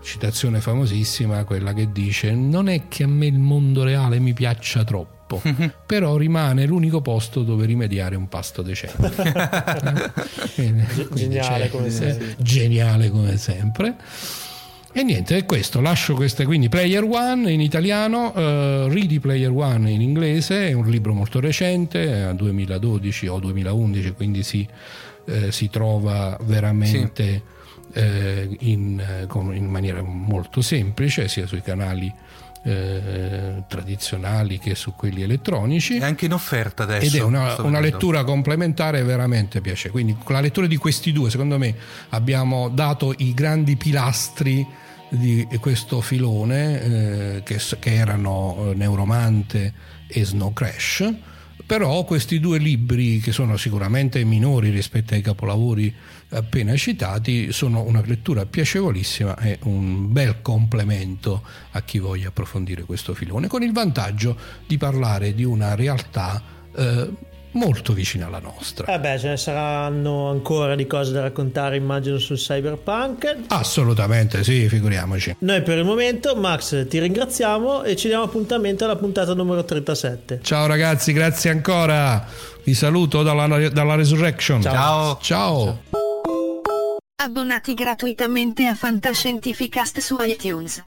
[0.03, 4.85] citazione famosissima, quella che dice non è che a me il mondo reale mi piaccia
[4.85, 5.16] troppo,
[5.87, 9.13] però rimane l'unico posto dove rimediare un pasto decente.
[11.13, 12.35] Geniale come sempre.
[12.39, 13.97] Geniale come sempre.
[14.93, 19.91] E niente, è questo, lascio queste, quindi Player One in italiano, eh, Ready Player One
[19.91, 24.67] in inglese, è un libro molto recente, è 2012 o 2011, quindi si,
[25.27, 27.43] eh, si trova veramente
[27.93, 32.11] eh, in, eh, in maniera molto semplice, sia sui canali
[32.67, 37.07] eh, tradizionali che su quelli elettronici È anche in offerta adesso.
[37.07, 39.91] ed è una, una lettura complementare veramente piace.
[39.91, 41.75] Quindi con la lettura di questi due, secondo me,
[42.09, 44.67] abbiamo dato i grandi pilastri
[45.09, 49.73] di questo filone eh, che, che erano eh, Neuromante
[50.09, 51.15] e Snow Crash.
[51.65, 55.93] Però questi due libri, che sono sicuramente minori rispetto ai capolavori
[56.31, 63.15] appena citati, sono una lettura piacevolissima e un bel complemento a chi voglia approfondire questo
[63.15, 66.43] filone, con il vantaggio di parlare di una realtà
[66.77, 67.11] eh,
[67.57, 68.93] molto vicina alla nostra.
[68.93, 73.37] Eh beh, ce ne saranno ancora di cose da raccontare, immagino, sul cyberpunk.
[73.49, 75.37] Assolutamente, sì, figuriamoci.
[75.41, 80.41] Noi per il momento, Max, ti ringraziamo e ci diamo appuntamento alla puntata numero 37.
[80.43, 82.27] Ciao ragazzi, grazie ancora.
[82.63, 84.61] Vi saluto dalla, dalla Resurrection.
[84.61, 85.19] Ciao.
[85.21, 85.81] Ciao.
[87.23, 90.85] Abbonati gratuitamente a Fantascientificast su iTunes.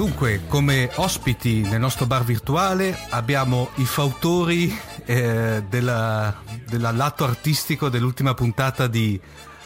[0.00, 6.34] Dunque, come ospiti nel nostro bar virtuale abbiamo i fautori eh, della,
[6.66, 9.20] della lato artistico dell'ultima puntata di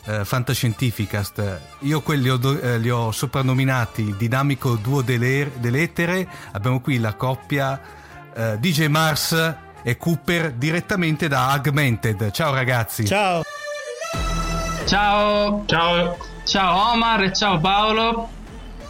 [0.07, 1.61] eh, Fantascientificast.
[1.83, 6.29] Io quelli ho, eh, li ho soprannominati Dinamico Duo delle, dell'Etere.
[6.51, 7.81] Abbiamo qui la coppia
[8.35, 12.33] eh, DJ Mars e Cooper direttamente da Augmented.
[12.33, 13.05] Ciao ragazzi.
[13.05, 13.45] Ciao.
[14.85, 15.63] Ciao.
[15.67, 16.17] Ciao.
[16.43, 18.43] Ciao Omar e ciao Paolo.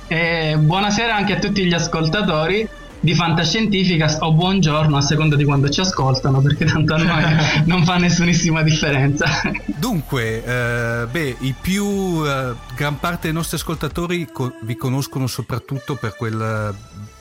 [0.06, 2.68] E buonasera anche a tutti gli ascoltatori
[3.00, 7.24] di Fantascientifica o buongiorno a seconda di quando ci ascoltano perché tanto a noi
[7.64, 9.42] non fa nessunissima differenza.
[9.64, 15.96] Dunque, eh, beh, i più eh, gran parte dei nostri ascoltatori co- vi conoscono soprattutto
[15.96, 16.74] per quel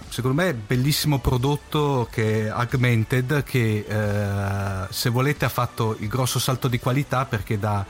[0.09, 6.37] secondo me bellissimo prodotto che è Augmented che eh, se volete ha fatto il grosso
[6.37, 7.83] salto di qualità perché da,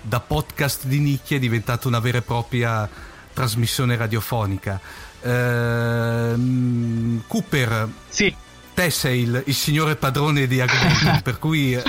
[0.00, 2.88] da podcast di nicchia è diventata una vera e propria
[3.34, 4.80] trasmissione radiofonica.
[5.22, 7.88] Ehm, Cooper.
[8.08, 8.34] Sì.
[8.72, 11.76] Te sei il, il signore padrone di Augmented, per cui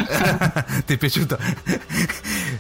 [0.86, 1.38] ti è piaciuto.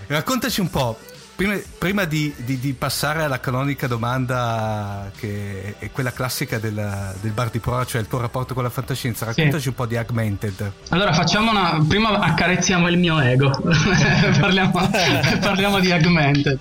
[0.07, 0.97] Raccontaci un po',
[1.35, 7.31] prima, prima di, di, di, passare alla canonica domanda che è quella classica del, del
[7.31, 9.67] bar di prova, cioè il tuo rapporto con la fantascienza, raccontaci sì.
[9.67, 10.71] un po' di Augmented.
[10.89, 11.83] Allora facciamo una...
[11.87, 13.51] prima accarezziamo il mio ego,
[14.39, 14.89] parliamo,
[15.41, 16.59] parliamo, di Augmented.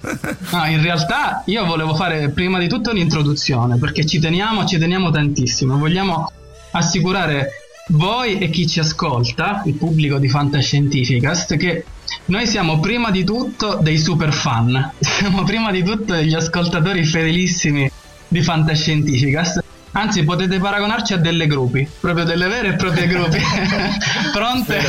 [0.50, 5.10] No, in realtà io volevo fare prima di tutto un'introduzione, perché ci teniamo, ci teniamo
[5.10, 6.30] tantissimo, vogliamo
[6.72, 11.84] assicurare voi e chi ci ascolta, il pubblico di Fantascientificast, che
[12.26, 17.90] noi siamo prima di tutto dei super fan, siamo prima di tutto degli ascoltatori fedelissimi
[18.28, 19.62] di Fantascientificast.
[19.96, 23.38] Anzi, potete paragonarci a delle gruppi, proprio delle vere e proprie gruppi,
[24.32, 24.80] pronte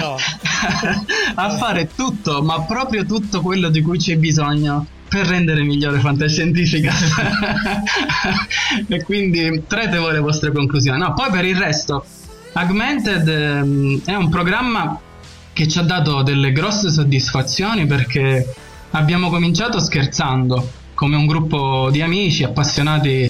[0.00, 0.16] no.
[1.34, 6.92] a fare tutto, ma proprio tutto quello di cui c'è bisogno per rendere migliore Fantascientifica.
[8.88, 10.98] e quindi trete voi le vostre conclusioni.
[10.98, 12.06] No, poi per il resto,
[12.54, 14.98] Augmented ehm, è un programma
[15.52, 18.54] che ci ha dato delle grosse soddisfazioni perché
[18.90, 23.28] abbiamo cominciato scherzando come un gruppo di amici appassionati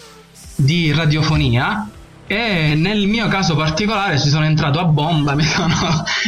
[0.56, 1.88] di radiofonia
[2.26, 5.74] e nel mio caso particolare ci sono entrato a bomba, mi sono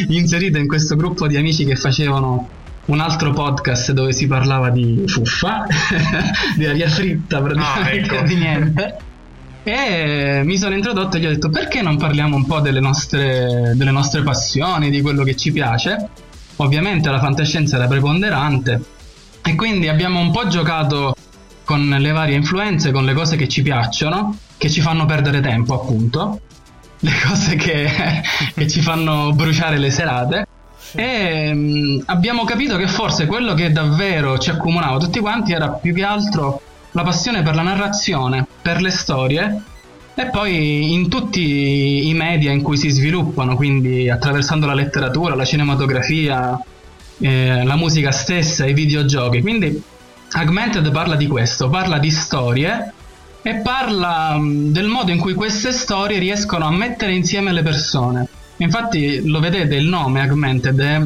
[0.07, 2.49] inserito in questo gruppo di amici che facevano
[2.85, 5.65] un altro podcast dove si parlava di fuffa,
[6.57, 8.27] di aria fritta praticamente, ah, ecco.
[8.27, 8.97] di niente.
[9.69, 13.73] E mi sono introdotto e gli ho detto perché non parliamo un po' delle nostre,
[13.75, 16.07] delle nostre passioni, di quello che ci piace.
[16.55, 18.81] Ovviamente la fantascienza era preponderante
[19.43, 21.13] e quindi abbiamo un po' giocato
[21.65, 25.73] con le varie influenze, con le cose che ci piacciono, che ci fanno perdere tempo
[25.81, 26.39] appunto,
[26.99, 27.89] le cose che,
[28.53, 30.47] che ci fanno bruciare le serate
[30.93, 35.93] e mh, abbiamo capito che forse quello che davvero ci accomunava tutti quanti era più
[35.93, 36.61] che altro
[36.97, 39.61] la passione per la narrazione, per le storie
[40.15, 45.45] e poi in tutti i media in cui si sviluppano, quindi attraversando la letteratura, la
[45.45, 46.59] cinematografia,
[47.19, 49.41] eh, la musica stessa, i videogiochi.
[49.41, 49.79] Quindi
[50.31, 52.91] Augmented parla di questo, parla di storie
[53.43, 58.27] e parla mh, del modo in cui queste storie riescono a mettere insieme le persone.
[58.57, 61.01] Infatti lo vedete il nome Augmented è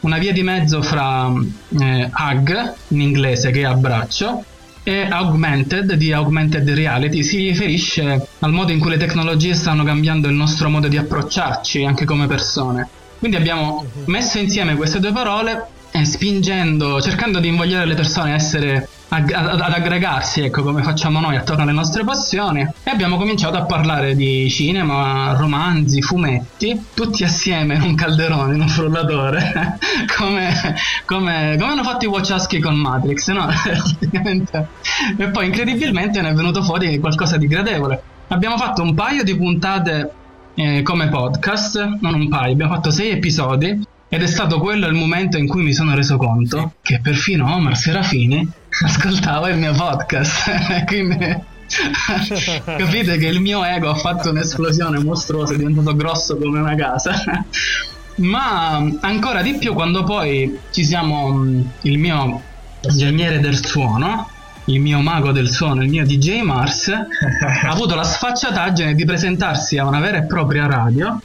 [0.00, 1.32] una via di mezzo fra
[1.80, 4.44] eh, Hug in inglese che è abbraccio
[4.82, 10.28] e Augmented di Augmented Reality si riferisce al modo in cui le tecnologie stanno cambiando
[10.28, 12.88] il nostro modo di approcciarci anche come persone.
[13.18, 18.34] Quindi abbiamo messo insieme queste due parole e spingendo, cercando di invogliare le persone a
[18.34, 23.56] essere ad, ad, aggregarsi, ecco come facciamo noi attorno alle nostre passioni e abbiamo cominciato
[23.56, 29.78] a parlare di cinema, romanzi, fumetti, tutti assieme in un calderone, in un frullatore,
[30.16, 30.76] come,
[31.06, 33.48] come, come, hanno fatto i Wachowski con Matrix, no?
[35.18, 38.02] e poi incredibilmente ne è venuto fuori qualcosa di gradevole.
[38.28, 40.12] Abbiamo fatto un paio di puntate
[40.54, 44.94] eh, come podcast, non un paio, abbiamo fatto sei episodi ed è stato quello il
[44.94, 48.46] momento in cui mi sono reso conto che perfino Omar Serafini
[48.82, 50.84] ascoltava il mio podcast.
[50.84, 51.16] Quindi
[52.64, 57.14] capite che il mio ego ha fatto un'esplosione mostruosa, è diventato grosso come una casa.
[58.16, 61.44] ma ancora di più quando poi ci siamo
[61.82, 62.42] il mio
[62.82, 64.28] ingegnere del suono
[64.64, 69.78] il mio mago del suono, il mio DJ Mars, ha avuto la sfacciataggine di presentarsi
[69.78, 71.20] a una vera e propria radio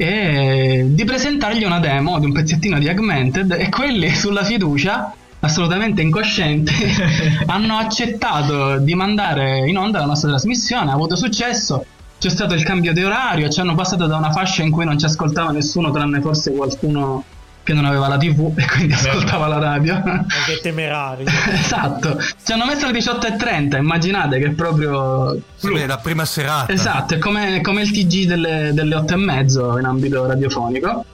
[0.00, 6.00] e di presentargli una demo di un pezzettino di Augmented e quelli sulla fiducia assolutamente
[6.00, 6.72] incoscienti
[7.44, 10.90] hanno accettato di mandare in onda la nostra trasmissione.
[10.90, 11.84] Ha avuto successo
[12.18, 14.98] c'è stato il cambio di orario ci hanno passato da una fascia in cui non
[14.98, 17.22] ci ascoltava nessuno tranne forse qualcuno
[17.62, 19.94] che non aveva la tv e quindi ascoltava la radio.
[19.94, 21.24] Anche temerari.
[21.52, 25.38] esatto, ci hanno messo alle 18.30, immaginate che è proprio...
[25.56, 26.72] Sì, la prima serata.
[26.72, 31.04] Esatto, è come, come il TG delle, delle 8.30 in ambito radiofonico.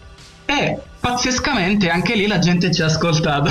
[0.44, 3.48] E pazzescamente anche lì la gente ci ha ascoltato.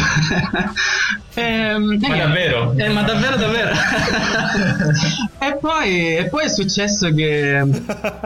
[1.33, 2.73] e, ehm, ma davvero?
[2.75, 3.71] Eh, ma davvero, davvero.
[5.39, 7.63] e, poi, e, poi, è successo che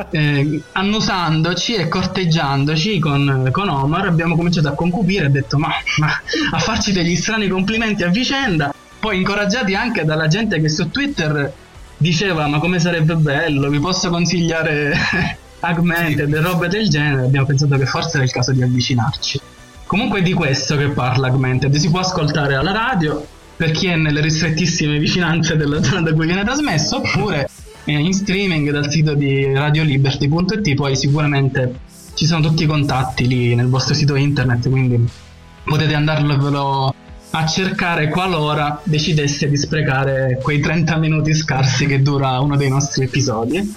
[0.10, 6.22] eh, annusandoci e corteggiandoci con, con, Omar abbiamo cominciato a concupire e detto ma, ma
[6.52, 8.74] a farci degli strani complimenti a vicenda.
[9.00, 11.54] Poi incoraggiati anche dalla gente che su Twitter
[11.98, 17.78] diceva ma come sarebbe bello, vi posso consigliare Augmented e robe del genere, abbiamo pensato
[17.78, 19.40] che forse era il caso di avvicinarci.
[19.86, 23.96] Comunque è di questo che parla Augmented, si può ascoltare alla radio per chi è
[23.96, 27.50] nelle ristrettissime vicinanze della zona da cui viene trasmesso, oppure
[27.86, 31.80] in streaming dal sito di radioliberty.it, poi sicuramente
[32.14, 35.10] ci sono tutti i contatti lì nel vostro sito internet, quindi
[35.64, 36.94] potete andarvelo
[37.32, 43.04] a cercare qualora decidesse di sprecare quei 30 minuti scarsi che dura uno dei nostri
[43.04, 43.76] episodi.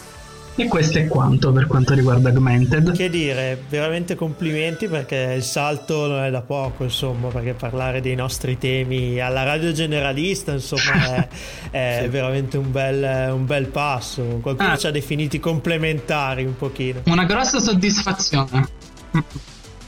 [0.54, 2.92] E questo è quanto per quanto riguarda Augmented.
[2.92, 8.14] Che dire, veramente complimenti perché il salto non è da poco, insomma, perché parlare dei
[8.14, 11.28] nostri temi alla radio generalista, insomma, è,
[11.70, 12.08] è sì.
[12.08, 14.22] veramente un bel, un bel, passo.
[14.42, 14.76] Qualcuno ah.
[14.76, 17.00] ci ha definiti complementari un pochino.
[17.06, 18.68] Una grossa soddisfazione.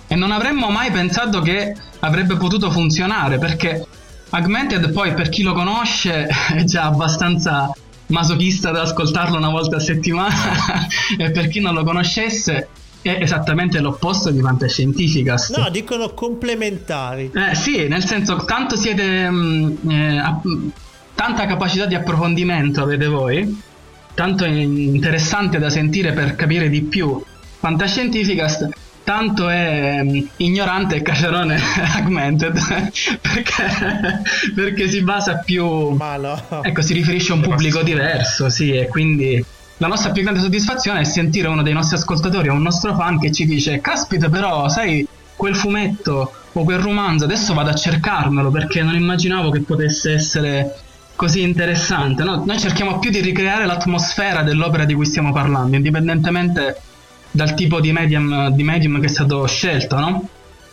[0.07, 3.85] E non avremmo mai pensato che avrebbe potuto funzionare perché
[4.31, 7.71] Augmented poi per chi lo conosce è già abbastanza
[8.07, 10.35] masochista da ascoltarlo una volta a settimana
[11.19, 12.69] e per chi non lo conoscesse
[13.01, 15.57] è esattamente l'opposto di Fantascientificast.
[15.57, 17.31] No, dicono complementari.
[17.35, 19.29] Eh, sì, nel senso, tanto siete.
[19.29, 20.41] Mh, mm, eh, a,
[21.15, 23.61] tanta capacità di approfondimento avete voi,
[24.15, 27.23] tanto interessante da sentire per capire di più.
[27.59, 28.69] Fantascientificast
[29.05, 31.61] tanto è um, ignorante e cacerone
[31.97, 32.59] augmented
[33.21, 34.23] perché,
[34.55, 36.63] perché, si basa più Ma no.
[36.63, 39.45] ecco si riferisce a un pubblico diverso sì e quindi
[39.77, 43.19] la nostra più grande soddisfazione è sentire uno dei nostri ascoltatori o un nostro fan
[43.21, 48.51] che ci dice caspita però sai quel fumetto o quel romanzo adesso vado a cercarmelo
[48.51, 50.79] perché non immaginavo che potesse essere
[51.15, 52.43] così interessante no?
[52.45, 56.81] noi cerchiamo più di ricreare l'atmosfera dell'opera di cui stiamo parlando indipendentemente
[57.35, 60.29] dal tipo di medium, di medium che è stato scelto no?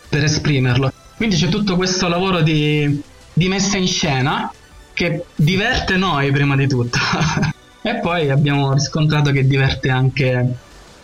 [0.08, 0.92] per esprimerlo.
[1.16, 4.48] Quindi c'è tutto questo lavoro di, di messa in scena
[4.92, 6.98] che diverte noi prima di tutto.
[7.82, 10.54] e poi abbiamo riscontrato che diverte anche,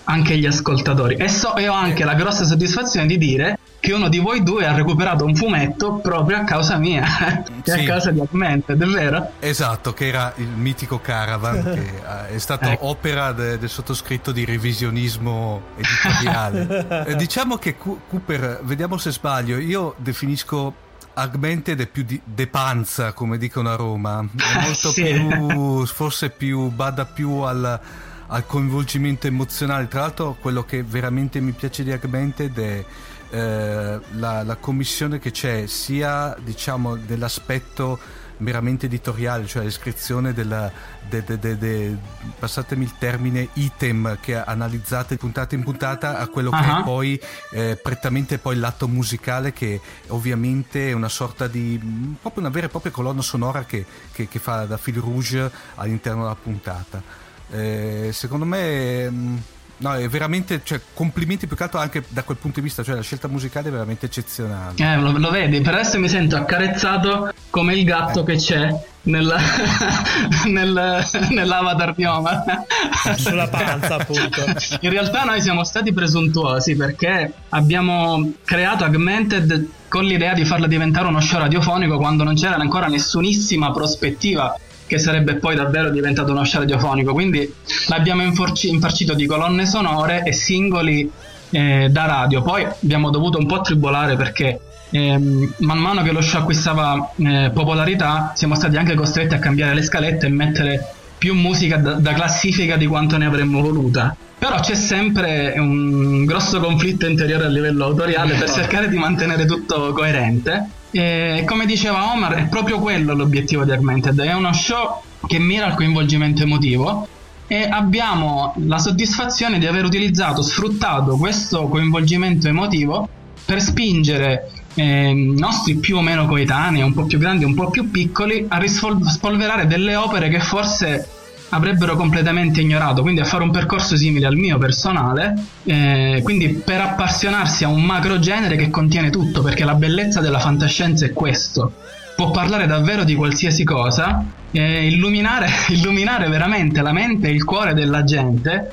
[0.08, 1.16] anche gli ascoltatori.
[1.16, 4.66] E, so, e ho anche la grossa soddisfazione di dire che uno di voi due
[4.66, 7.04] ha recuperato un fumetto proprio a causa mia,
[7.62, 7.80] che sì.
[7.80, 9.32] a causa di Augmented, è vero?
[9.38, 12.88] Esatto, che era il mitico Caravan, che eh, è stata ecco.
[12.88, 17.04] opera de- del sottoscritto di revisionismo editoriale.
[17.06, 23.12] eh, diciamo che Cooper, vediamo se sbaglio, io definisco Augmented è più di de panza,
[23.12, 25.02] come dicono a Roma, è molto sì.
[25.02, 27.80] più, forse più, bada più al
[28.28, 29.88] al coinvolgimento emozionale.
[29.88, 32.84] Tra l'altro, quello che veramente mi piace di Augmented è
[33.30, 37.98] eh, la, la, commissione che c'è sia diciamo dell'aspetto
[38.38, 40.70] meramente editoriale, cioè l'iscrizione della,
[41.08, 41.96] de, de, de,
[42.38, 46.60] passatemi il termine, item che analizzate puntata in puntata a quello uh-huh.
[46.60, 52.42] che è poi eh, prettamente poi l'atto musicale che ovviamente è una sorta di proprio
[52.42, 56.36] una vera e propria colonna sonora che, che, che fa da fil rouge all'interno della
[56.36, 57.26] puntata.
[57.50, 59.10] Eh, secondo me...
[59.10, 59.42] Mh,
[59.80, 62.96] No, è veramente, cioè, complimenti più che altro anche da quel punto di vista, cioè
[62.96, 64.74] la scelta musicale è veramente eccezionale.
[64.76, 68.24] Eh, lo, lo vedi, per adesso mi sento accarezzato come il gatto eh.
[68.24, 69.38] che c'è nella,
[70.46, 72.42] nel, nell'avatar di Omar.
[73.16, 74.44] Sulla panza, appunto.
[74.80, 81.06] In realtà noi siamo stati presuntuosi perché abbiamo creato Augmented con l'idea di farla diventare
[81.06, 86.44] uno show radiofonico quando non c'era ancora nessunissima prospettiva che sarebbe poi davvero diventato uno
[86.44, 87.12] show radiofonico.
[87.12, 87.52] Quindi
[87.88, 91.08] l'abbiamo infarci- infarcito di colonne sonore e singoli
[91.50, 92.42] eh, da radio.
[92.42, 94.58] Poi abbiamo dovuto un po' tribolare perché
[94.90, 99.74] ehm, man mano che lo show acquistava eh, popolarità siamo stati anche costretti a cambiare
[99.74, 104.16] le scalette e mettere più musica da, da classifica di quanto ne avremmo voluta.
[104.38, 109.92] Però c'è sempre un grosso conflitto interiore a livello autoriale per cercare di mantenere tutto
[109.92, 110.70] coerente.
[110.90, 114.18] E come diceva Omar, è proprio quello l'obiettivo di Augmented.
[114.20, 117.06] È uno show che mira al coinvolgimento emotivo
[117.46, 123.08] e abbiamo la soddisfazione di aver utilizzato, sfruttato questo coinvolgimento emotivo
[123.44, 127.90] per spingere eh, nostri più o meno coetanei, un po' più grandi, un po' più
[127.90, 131.08] piccoli, a rispolverare delle opere che forse
[131.50, 135.34] avrebbero completamente ignorato, quindi a fare un percorso simile al mio personale,
[135.64, 140.38] eh, quindi per appassionarsi a un macro genere che contiene tutto, perché la bellezza della
[140.38, 141.72] fantascienza è questo,
[142.16, 147.74] può parlare davvero di qualsiasi cosa, eh, illuminare, illuminare veramente la mente e il cuore
[147.74, 148.70] della gente,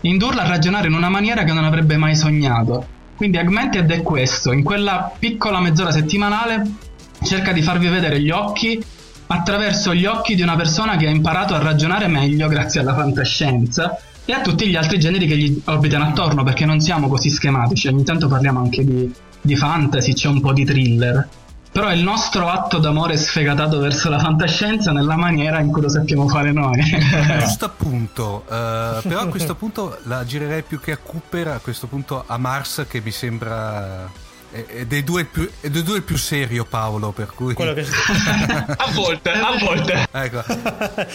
[0.00, 2.94] indurla a ragionare in una maniera che non avrebbe mai sognato.
[3.16, 6.62] Quindi Augmented è questo, in quella piccola mezz'ora settimanale
[7.22, 8.82] cerca di farvi vedere gli occhi
[9.28, 13.98] attraverso gli occhi di una persona che ha imparato a ragionare meglio grazie alla fantascienza
[14.24, 17.88] e a tutti gli altri generi che gli orbitano attorno perché non siamo così schematici,
[17.88, 21.28] ogni tanto parliamo anche di, di fantasy, c'è un po' di thriller.
[21.70, 25.90] Però è il nostro atto d'amore sfegatato verso la fantascienza nella maniera in cui lo
[25.90, 26.80] sappiamo fare noi.
[26.80, 31.58] a questo punto, uh, però a questo punto la girerei più che a Cooper, a
[31.58, 34.10] questo punto a Mars che mi sembra
[34.64, 37.86] è due, più, è due il più serio Paolo per cui che...
[38.76, 40.08] a volte a volte.
[40.10, 40.44] Ecco.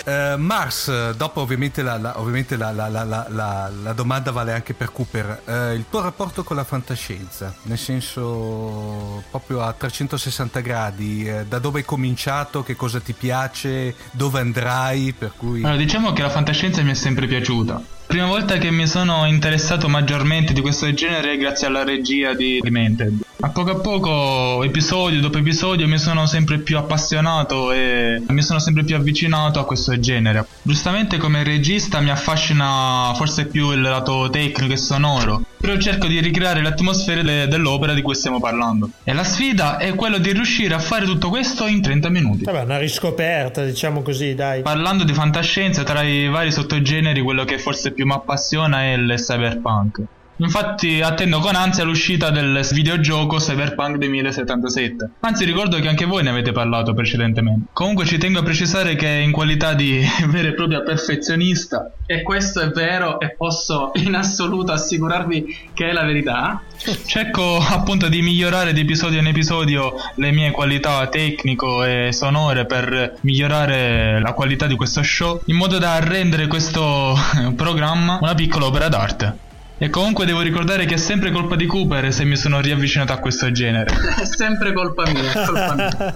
[0.06, 5.42] uh, Mars dopo ovviamente, la, la, ovviamente la, la, domanda vale anche per Cooper.
[5.46, 11.60] Uh, il tuo rapporto con la fantascienza nel senso proprio a 360 gradi uh, da
[11.60, 16.30] dove hai cominciato che cosa ti piace dove andrai per cui allora, diciamo che la
[16.30, 21.32] fantascienza mi è sempre piaciuta prima volta che mi sono interessato maggiormente di questo genere
[21.32, 23.22] è grazie alla regia di Demented.
[23.40, 28.60] A poco a poco, episodio dopo episodio, mi sono sempre più appassionato e mi sono
[28.60, 30.46] sempre più avvicinato a questo genere.
[30.62, 36.20] Giustamente come regista mi affascina forse più il lato tecnico e sonoro, però cerco di
[36.20, 38.90] ricreare le atmosfere de- dell'opera di cui stiamo parlando.
[39.04, 42.44] E la sfida è quella di riuscire a fare tutto questo in 30 minuti.
[42.44, 44.64] Vabbè, una riscoperta, diciamo così, dai.
[44.64, 49.14] Parlando di fantascienza, tra i vari sottogeneri, quello che forse più mi appassiona è il
[49.16, 50.02] cyberpunk.
[50.38, 55.10] Infatti attendo con ansia l'uscita del videogioco Cyberpunk 2077.
[55.20, 57.68] Anzi ricordo che anche voi ne avete parlato precedentemente.
[57.74, 62.60] Comunque ci tengo a precisare che in qualità di vera e propria perfezionista e questo
[62.62, 66.62] è vero e posso in assoluto assicurarvi che è la verità.
[67.06, 73.18] Cerco appunto di migliorare di episodio in episodio le mie qualità tecnico e sonore per
[73.22, 77.16] migliorare la qualità di questo show in modo da rendere questo
[77.56, 79.50] programma una piccola opera d'arte.
[79.84, 83.18] E comunque devo ricordare che è sempre colpa di Cooper se mi sono riavvicinato a
[83.18, 83.90] questo genere.
[84.22, 86.16] è sempre colpa mia, è colpa mia.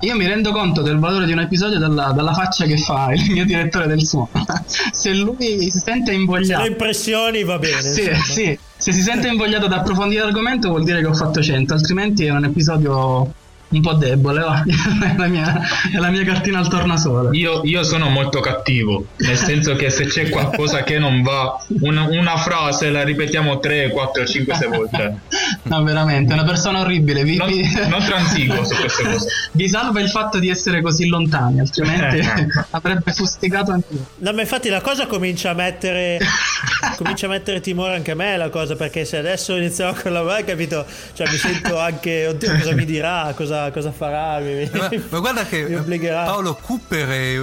[0.00, 3.30] Io mi rendo conto del valore di un episodio dalla, dalla, faccia che fa il
[3.30, 4.30] mio direttore del suono.
[4.90, 6.62] se lui si sente invogliato.
[6.62, 7.82] Se le impressioni va bene.
[7.82, 8.58] Sì, sì.
[8.74, 12.30] Se si sente invogliato ad approfondire l'argomento vuol dire che ho fatto 100, altrimenti è
[12.30, 13.34] un episodio
[13.68, 14.62] un po' debole, va.
[14.64, 15.60] è, la mia,
[15.92, 17.36] è la mia cartina al tornasole.
[17.36, 22.04] Io, io, sono molto cattivo, nel senso che se c'è qualcosa che non va, una,
[22.08, 25.18] una frase la ripetiamo 3, 4, 5, 6 volte.
[25.66, 27.24] No, veramente, è una persona orribile.
[27.24, 27.50] Vi, non,
[27.88, 29.28] non transigo su queste cose.
[29.50, 32.24] Vi salva il fatto di essere così lontani, altrimenti
[32.70, 34.06] avrebbe fustigato anche io.
[34.18, 36.18] No, ma infatti la cosa comincia a mettere
[36.96, 40.20] comincia a mettere timore anche a me la cosa, perché se adesso iniziamo con la
[40.20, 40.86] hai capito?
[41.14, 44.38] Cioè mi sento anche, oddio, cosa mi dirà, cosa cosa, cosa farà.
[44.38, 47.40] Mi, ma, ma, guarda che Paolo Cooper è,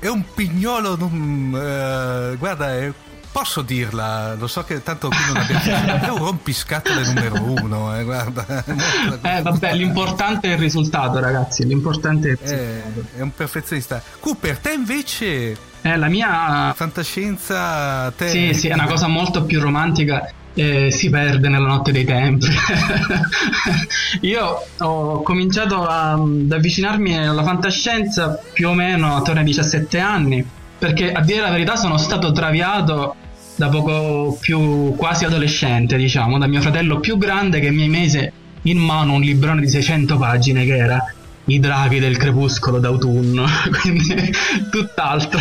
[0.00, 0.96] è un pignolo.
[0.96, 2.92] Non, uh, guarda, è,
[3.30, 6.00] posso dirla, lo so che tanto qui non abbiamo.
[6.04, 7.96] è un rompiscatole numero uno.
[7.96, 8.64] Eh, guarda.
[8.64, 11.66] Eh, vabbè, l'importante è il risultato, ragazzi.
[11.66, 13.00] L'importante è il risultato.
[13.14, 14.02] È, è un perfezionista.
[14.20, 15.56] Cooper, te invece.
[15.82, 18.10] Eh, la mia fantascienza.
[18.16, 18.28] Te...
[18.28, 22.46] Sì, sì, è una cosa molto più romantica eh, si perde nella notte dei tempi.
[24.22, 30.46] Io ho cominciato a, ad avvicinarmi alla fantascienza più o meno attorno ai 17 anni,
[30.78, 33.16] perché a dire la verità sono stato traviato
[33.56, 38.32] da poco più quasi adolescente, diciamo, da mio fratello più grande che mi mise
[38.62, 41.14] in mano un librone di 600 pagine che era
[41.46, 43.44] i draghi del crepuscolo d'autunno,
[43.80, 44.32] quindi
[44.70, 45.38] tutt'altro.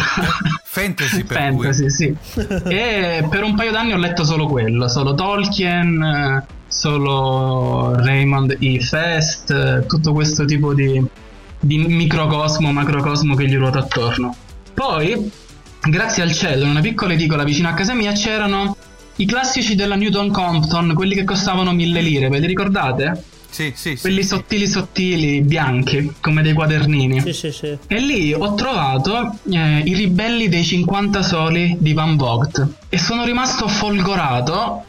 [0.64, 2.16] Fantasy per Fantasy, sì.
[2.68, 8.80] E per un paio d'anni ho letto solo quello, solo Tolkien, solo Raymond E.
[8.80, 11.02] Fest, tutto questo tipo di,
[11.60, 14.36] di microcosmo, macrocosmo che gli ruota attorno.
[14.74, 15.32] Poi,
[15.82, 18.76] grazie al cielo, in una piccola edicola vicino a casa mia c'erano
[19.18, 23.24] i classici della Newton Compton, quelli che costavano mille lire, ve li ricordate?
[23.54, 27.22] Sì, sì, quelli sì, sottili sottili, bianchi, come dei quadernini.
[27.22, 27.78] Sì, sì, sì.
[27.86, 33.24] E lì ho trovato eh, i ribelli dei 50 soli di Van Vogt e sono
[33.24, 34.86] rimasto folgorato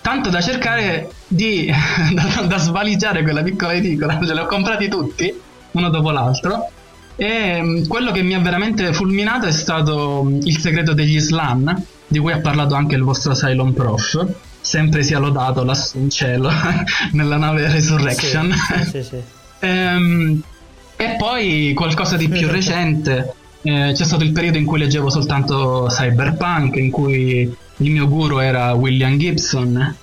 [0.00, 1.68] tanto da cercare di
[2.14, 5.34] da, da svaligiare quella piccola edicola, ce li ho comprati tutti,
[5.72, 6.70] uno dopo l'altro.
[7.16, 11.84] E mm, quello che mi ha veramente fulminato è stato mm, il segreto degli slan,
[12.06, 14.26] di cui ha parlato anche il vostro Cylon Prof.
[14.64, 16.50] Sempre sia lodato lassù in cielo
[17.12, 18.50] nella nave Resurrection.
[18.52, 19.22] Sì, sì, sì.
[19.64, 20.42] Ehm,
[20.96, 25.86] e poi qualcosa di più recente, eh, c'è stato il periodo in cui leggevo soltanto
[25.88, 29.96] Cyberpunk, in cui il mio guru era William Gibson.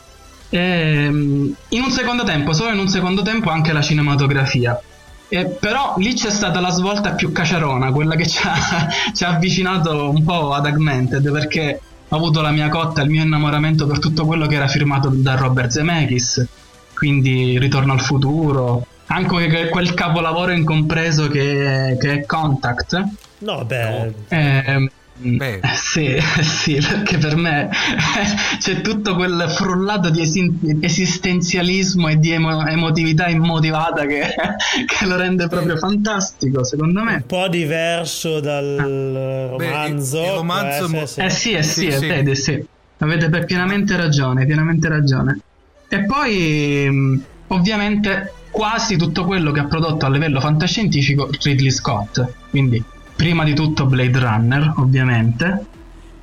[0.50, 4.82] E, mm, in un secondo tempo, solo in un secondo tempo, anche la cinematografia.
[5.30, 9.30] E però lì c'è stata la svolta più caciarona, quella che ci ha, ci ha
[9.30, 11.80] avvicinato un po' ad Augmented, perché
[12.14, 15.36] ho avuto la mia cotta, il mio innamoramento per tutto quello che era firmato da
[15.36, 16.46] Robert Zemeckis,
[16.94, 23.04] quindi Ritorno al futuro, anche que- quel capolavoro incompreso che, che è Contact.
[23.40, 24.92] No, beh, Eh,
[25.24, 25.60] Beh.
[25.62, 27.70] eh, sì, sì, perché per me
[28.60, 34.22] c'è tutto quel frullato di esi- esistenzialismo e di emo- emotività immotivata che,
[34.86, 37.16] che lo rende proprio fantastico, secondo me.
[37.16, 40.18] un po' diverso dal Beh, romanzo.
[40.20, 42.42] il- il romanzo mo- Eh sì, eh sì, Sì, eh, sì.
[42.42, 42.66] sì.
[43.00, 45.40] Avete pienamente ragione, pienamente ragione.
[45.90, 52.24] E poi, mh, ovviamente, quasi tutto quello che ha prodotto a livello fantascientifico Ridley Scott.
[52.50, 52.82] Quindi,
[53.22, 55.66] prima di tutto Blade Runner, ovviamente.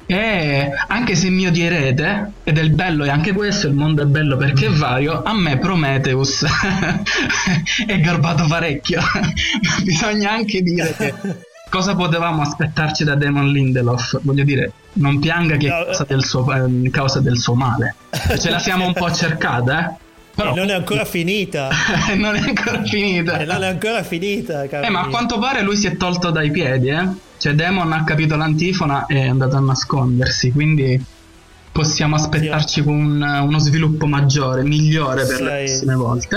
[0.04, 4.06] E anche se mi odierete, ed è il bello, e anche questo, il mondo è
[4.06, 6.44] bello perché è vario, a me Prometheus
[7.86, 9.00] è garbato parecchio.
[9.84, 11.14] Bisogna anche dire che
[11.70, 14.18] cosa potevamo aspettarci da Damon Lindelof?
[14.22, 17.94] Voglio dire, non pianga che è causa del suo, eh, causa del suo male.
[18.40, 20.06] Ce la siamo un po' cercata, eh?
[20.38, 21.68] Però E non è ancora finita.
[22.14, 23.38] non è ancora finita.
[23.38, 26.30] E non è ancora finita, caro Eh, ma a quanto pare lui si è tolto
[26.30, 27.08] dai piedi, eh?
[27.38, 31.04] Cioè, Demon ha capito l'antifona e è andato a nascondersi, quindi
[31.72, 36.36] possiamo aspettarci un- uno sviluppo maggiore, migliore per le Sai- prossime volte.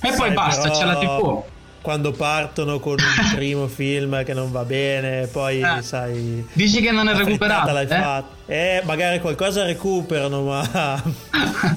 [0.00, 1.42] E poi Sai, basta, però, c'è la TV.
[1.82, 5.82] Quando partono con un primo film che non va bene, poi Eh.
[5.82, 6.46] sai.
[6.52, 7.72] Dici che non è recuperato?
[7.72, 7.88] l'hai eh?
[7.88, 8.28] fatta.
[8.46, 11.02] Eh, magari qualcosa recuperano, ma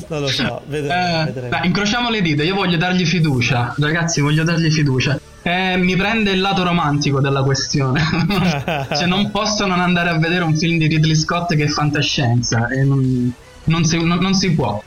[0.08, 1.22] non lo so, vedremo.
[1.22, 1.50] Eh, vedremo.
[1.50, 5.20] dai, incrociamo le dita, io voglio dargli fiducia, ragazzi, voglio dargli fiducia.
[5.42, 8.02] Eh, mi prende il lato romantico della questione.
[8.96, 12.68] cioè, non posso non andare a vedere un film di Ridley Scott che è fantascienza.
[12.68, 13.32] E non,
[13.66, 14.82] non si, non- non si può.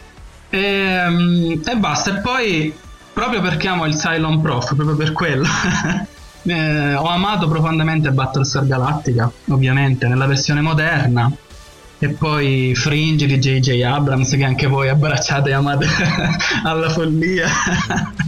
[0.51, 2.17] E, mm, e basta.
[2.17, 2.75] E poi,
[3.19, 5.45] proprio perché amo il Cylon Prof, proprio per quello.
[6.47, 11.29] eh, ho amato profondamente Battlestar Galactica, ovviamente, nella versione moderna.
[12.01, 13.83] E poi Fringe di J.J.
[13.83, 15.87] Abrams, che anche voi abbracciate e amate
[16.65, 17.49] alla follia.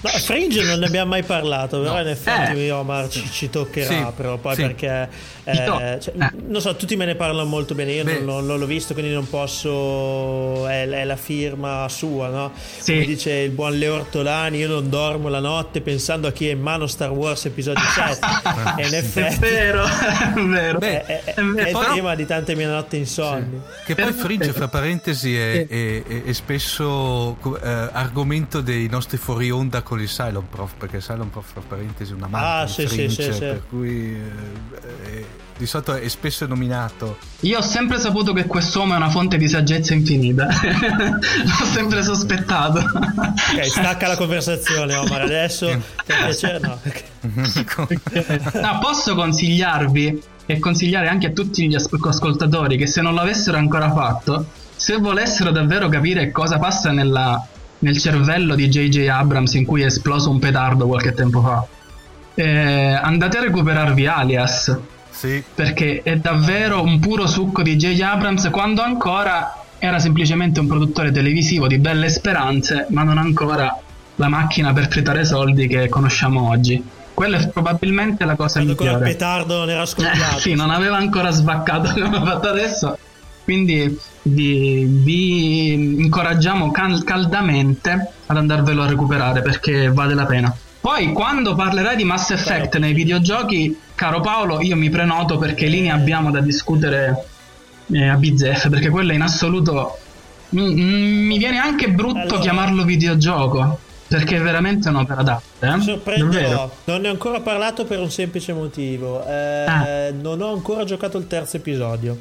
[0.03, 2.71] No, Fringe non ne abbiamo mai parlato, però in effetti Eh.
[2.73, 4.63] Omar ci, ci toccherà, Sì, però poi sì.
[4.63, 5.09] perché
[5.45, 6.31] eh, to- cioè, eh.
[6.49, 8.15] non so, tutti me ne parlano molto bene, io Beh.
[8.15, 12.51] non, non- non l'ho visto, quindi non posso è, è la firma sua, no?
[12.79, 12.93] Sì.
[12.95, 16.53] Come dice il buon Leo Ortolani, io non dormo la notte pensando a chi è
[16.53, 18.27] in mano Star Wars episodio 7.
[18.79, 20.79] e in È effetti vero, è vero.
[20.79, 21.57] Beh, è, è- è vero.
[21.67, 23.60] è il Però- tema di tante mie notti insonni.
[23.85, 29.51] Che poi Fringe, fra parentesi, è, è- è- è spesso eh, argomento dei nostri fuori
[29.51, 32.65] onda con il Cylon Prof, perché il Cylon Prof, fra parentesi, è un amante Ah,
[32.65, 33.39] di sì, sì, Fringe, sì, sì.
[33.39, 35.25] per cui eh, è-
[35.61, 37.19] di solito è spesso nominato.
[37.41, 40.47] Io ho sempre saputo che quest'uomo è una fonte di saggezza infinita.
[40.49, 42.79] L'ho sempre sospettato.
[42.79, 45.21] Ok, stacca la conversazione, Omar.
[45.21, 45.69] Adesso
[46.63, 46.81] no.
[48.61, 53.93] No, posso consigliarvi e consigliare anche a tutti gli ascoltatori che se non l'avessero ancora
[53.93, 57.41] fatto, se volessero davvero capire cosa passa nella-
[57.79, 59.07] nel cervello di J.J.
[59.07, 61.65] Abrams in cui è esploso un petardo qualche tempo fa,
[62.35, 64.77] eh, andate a recuperarvi Alias.
[65.11, 68.01] Sì, perché è davvero un puro succo di J.J.
[68.01, 73.81] Abrams quando ancora era semplicemente un produttore televisivo di belle speranze, ma non ancora
[74.17, 76.83] la macchina per tritare soldi che conosciamo oggi.
[77.21, 79.05] Quella è probabilmente la cosa Quando migliore.
[79.05, 80.39] petardo non era Eh, scoppiato.
[80.39, 82.97] sì, non aveva ancora svaccato come ha fatto adesso.
[83.45, 90.57] Quindi vi, vi incoraggiamo cal- caldamente ad andarvelo a recuperare perché vale la pena.
[90.81, 95.83] Poi quando parlerai di Mass Effect nei videogiochi, caro Paolo, io mi prenoto perché lì
[95.83, 97.27] ne abbiamo da discutere
[97.93, 99.99] eh, a bizzeffe, perché quello in assoluto...
[100.57, 102.39] Mm, mm, mi viene anche brutto Allora.
[102.39, 103.79] chiamarlo videogioco,
[104.11, 105.67] perché è veramente un'opera d'arte.
[105.67, 105.81] Eh?
[105.81, 109.25] Sorprenderò, non ne ho ancora parlato per un semplice motivo.
[109.27, 110.11] Eh, Ah.
[110.11, 112.19] Non ho ancora giocato il terzo episodio.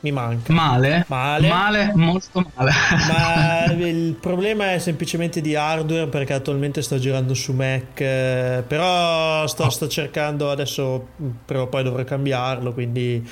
[0.00, 0.52] Mi manca.
[0.52, 1.04] Male?
[1.08, 1.48] Male.
[1.48, 2.70] Male, molto male.
[3.08, 9.44] Ma il problema è semplicemente di hardware perché attualmente sto girando su Mac, eh, però
[9.48, 9.70] sto, Oh.
[9.70, 11.08] sto cercando adesso,
[11.44, 13.28] prima o poi dovrò cambiarlo, quindi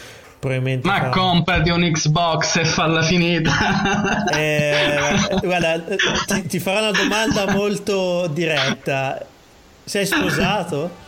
[0.47, 0.87] probabilmente...
[0.87, 4.25] Ma farò- comprati un Xbox e falla finita.
[4.33, 4.99] Eh,
[5.43, 5.83] guarda,
[6.27, 9.25] ti, ti farò una domanda molto diretta.
[9.85, 11.05] Sei sposato?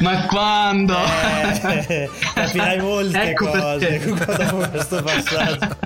[0.00, 0.96] Ma quando?
[1.86, 5.76] Eh, capirai molte Ecco cose dopo questo passaggio.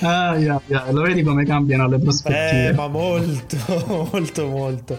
[0.00, 2.68] Ai, ai, ai, lo vedi come cambiano le prospettive?
[2.68, 4.98] Eh, ma molto, molto, molto.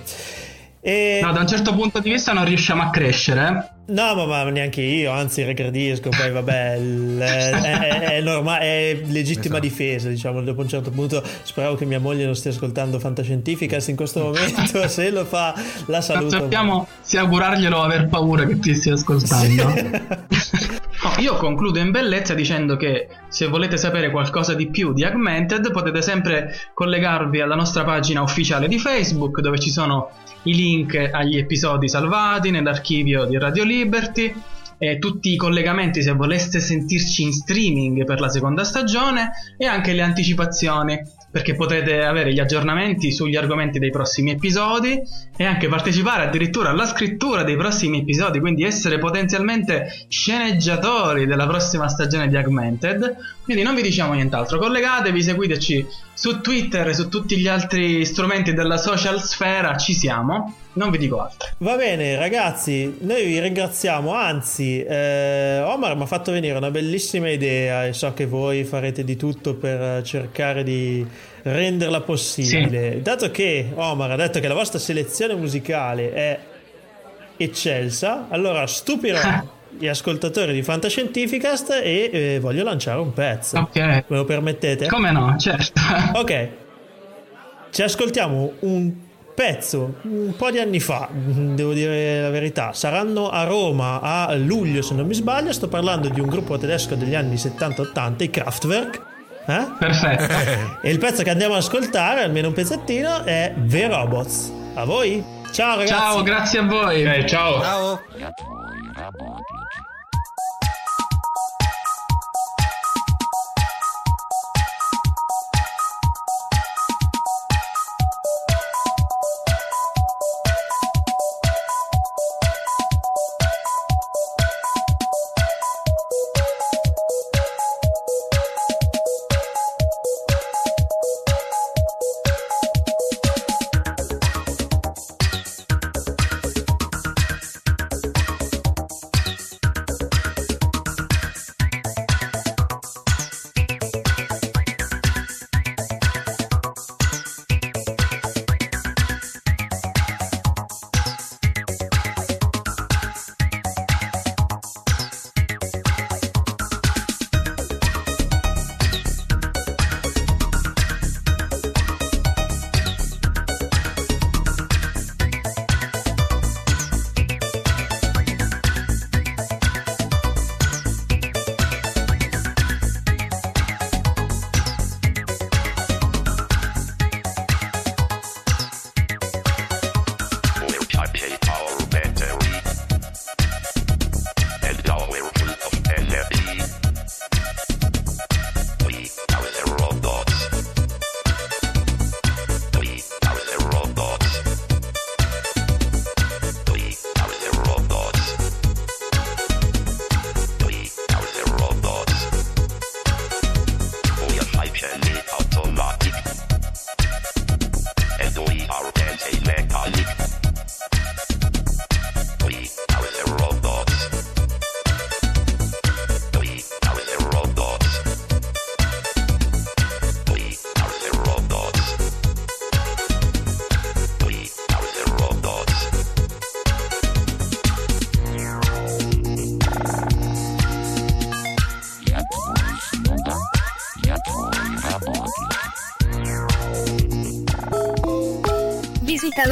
[0.81, 1.19] E...
[1.21, 3.78] No, da un certo punto di vista non riusciamo a crescere.
[3.89, 3.93] Eh.
[3.93, 8.61] No, ma, ma neanche io, anzi regredisco, poi vabbè, il- è, è, è normale,
[8.91, 9.59] è legittima Esatto.
[9.59, 13.95] difesa, diciamo, dopo un certo punto speravo che mia moglie non stia ascoltando Fantascientificas in
[13.95, 15.53] questo momento, se lo fa
[15.85, 16.29] la Non saluto.
[16.29, 19.63] sappiamo se augurarglielo o aver paura che ti stia ascoltando.
[19.63, 19.73] No,
[21.19, 26.01] io concludo in bellezza dicendo che se volete sapere qualcosa di più di Augmented potete
[26.01, 30.11] sempre collegarvi alla nostra pagina ufficiale di Facebook dove ci sono
[30.43, 34.33] i link agli episodi salvati nell'archivio di Radio Liberty
[34.77, 39.91] e tutti i collegamenti se voleste sentirci in streaming per la seconda stagione e anche
[39.91, 40.97] le anticipazioni
[41.31, 44.99] perché potete avere gli aggiornamenti sugli argomenti dei prossimi episodi
[45.35, 51.87] e anche partecipare addirittura alla scrittura dei prossimi episodi, quindi essere potenzialmente sceneggiatori della prossima
[51.87, 53.15] stagione di Augmented.
[53.49, 58.53] Quindi non vi diciamo nient'altro, collegatevi, seguiteci su Twitter e su tutti gli altri strumenti
[58.53, 61.49] della social sfera, ci siamo, non vi dico altro.
[61.57, 67.31] Va bene ragazzi, noi vi ringraziamo, anzi eh, Omar mi ha fatto venire una bellissima
[67.31, 71.03] idea e so che voi farete di tutto per cercare di
[71.41, 73.01] renderla possibile.
[73.01, 76.39] Dato che Omar ha detto che la vostra selezione musicale è
[77.35, 79.19] eccelsa, allora stupirò
[79.77, 83.57] gli ascoltatori di Fantascientificast e eh, voglio lanciare un pezzo.
[83.59, 84.87] Ok, Me lo permettete?
[84.87, 85.79] come no, certo.
[86.19, 86.47] Ok,
[87.71, 88.91] ci ascoltiamo un
[89.35, 92.73] pezzo un po' di anni fa, devo dire la verità.
[92.73, 95.53] Saranno a Roma a luglio, se non mi sbaglio.
[95.53, 99.01] Sto parlando di un gruppo tedesco degli anni 70-80, i Kraftwerk.
[99.45, 99.65] Eh?
[99.79, 100.77] Perfetto.
[100.81, 104.51] E il pezzo che andiamo ad ascoltare, almeno un pezzettino, è The Robots.
[104.75, 105.23] A voi?
[105.51, 105.93] Ciao ragazzi.
[105.93, 107.03] Ciao, grazie a voi.
[107.03, 107.61] Eh, ciao.
[107.61, 108.01] Ciao.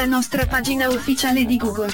[0.07, 1.93] Nostra pagina ufficiale di Google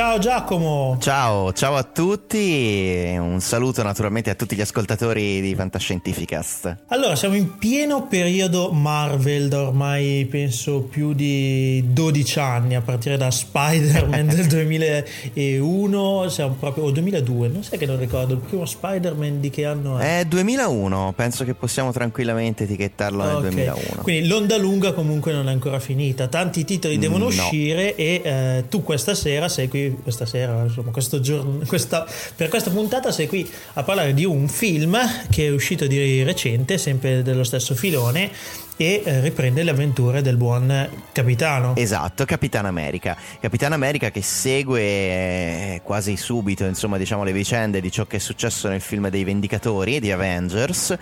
[0.00, 0.96] Ciao Giacomo.
[0.98, 3.14] Ciao, ciao a tutti.
[3.18, 6.76] Un saluto naturalmente a tutti gli ascoltatori di Fantascientificast.
[6.86, 13.18] Allora, siamo in pieno periodo Marvel da ormai penso più di 12 anni, a partire
[13.18, 18.64] da Spider-Man del 2001, siamo proprio o 2002, non sai che non ricordo, il primo
[18.64, 20.20] Spider-Man di che anno è?
[20.20, 23.80] È 2001, penso che possiamo tranquillamente etichettarlo nel Ok, 2001.
[24.00, 27.26] Quindi l'onda lunga comunque non è ancora finita, tanti titoli devono No.
[27.28, 32.70] uscire e eh, tu questa sera sei qui, questa sera, insomma, giorno, questa, per questa
[32.70, 34.98] puntata sei qui a parlare di un film
[35.30, 38.30] che è uscito di recente, sempre dello stesso filone
[38.76, 41.76] e eh, riprende le avventure del buon capitano.
[41.76, 43.14] Esatto, Capitan America.
[43.38, 48.20] Capitan America che segue eh, quasi subito, insomma, diciamo le vicende di ciò che è
[48.20, 50.96] successo nel film dei Vendicatori di Avengers.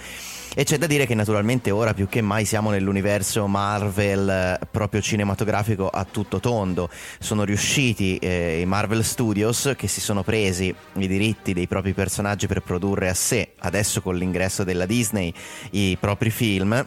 [0.55, 5.01] E c'è da dire che naturalmente ora più che mai siamo nell'universo Marvel eh, proprio
[5.01, 6.91] cinematografico a tutto tondo.
[7.19, 12.47] Sono riusciti eh, i Marvel Studios che si sono presi i diritti dei propri personaggi
[12.47, 15.33] per produrre a sé, adesso con l'ingresso della Disney,
[15.71, 16.87] i propri film.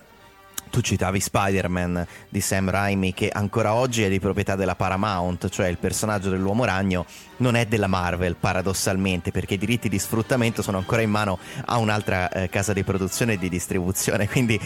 [0.72, 5.67] Tu citavi Spider-Man di Sam Raimi che ancora oggi è di proprietà della Paramount, cioè
[5.67, 7.05] il personaggio dell'uomo ragno
[7.41, 11.78] non è della Marvel paradossalmente perché i diritti di sfruttamento sono ancora in mano a
[11.78, 14.59] un'altra eh, casa di produzione e di distribuzione, quindi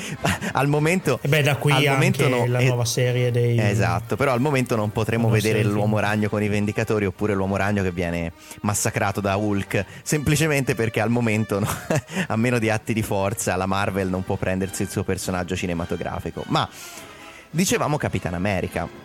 [0.51, 1.19] al momento...
[1.21, 3.57] E beh, da qui al momento no- la eh, nuova serie dei...
[3.57, 7.81] Esatto, però al momento non potremo vedere l'uomo ragno con i vendicatori oppure l'uomo ragno
[7.81, 11.67] che viene massacrato da Hulk, semplicemente perché al momento, no,
[12.27, 15.94] a meno di atti di forza, la Marvel non può prendersi il suo personaggio cinematografico.
[16.47, 16.67] Ma
[17.49, 19.03] dicevamo Capitan America.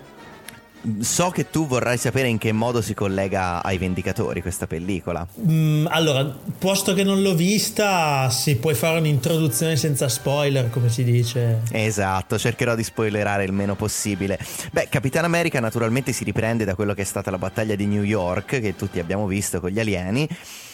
[1.00, 5.26] So che tu vorrai sapere in che modo si collega ai Vendicatori questa pellicola.
[5.46, 11.04] Mm, allora, posto che non l'ho vista, si puoi fare un'introduzione senza spoiler, come si
[11.04, 11.60] dice.
[11.70, 14.38] Esatto, cercherò di spoilerare il meno possibile.
[14.72, 18.02] Beh, Capitan America naturalmente si riprende da quello che è stata la battaglia di New
[18.02, 20.26] York, che tutti abbiamo visto con gli alieni.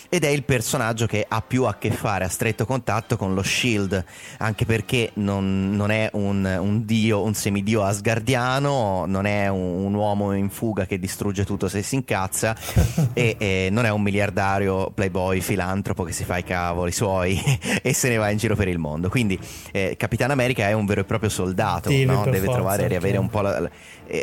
[0.09, 3.43] Ed è il personaggio che ha più a che fare, a stretto contatto con lo
[3.43, 4.05] Shield,
[4.39, 9.95] anche perché non, non è un, un dio, un semidio asgardiano, non è un, un
[9.95, 12.57] uomo in fuga che distrugge tutto se si incazza,
[13.13, 17.41] e, e non è un miliardario playboy filantropo che si fa i cavoli suoi
[17.83, 19.09] e se ne va in giro per il mondo.
[19.09, 19.39] Quindi
[19.73, 22.25] eh, Capitan America è un vero e proprio soldato, Deve no?
[22.25, 23.71] deve forza, trovare e riavere un po' la-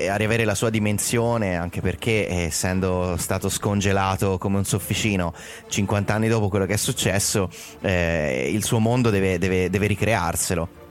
[0.10, 5.34] a riavere la sua dimensione, anche perché eh, essendo stato scongelato come un sofficino
[5.68, 7.50] 50 anni dopo quello che è successo,
[7.82, 10.83] eh, il suo mondo deve, deve- deve ricrearselo.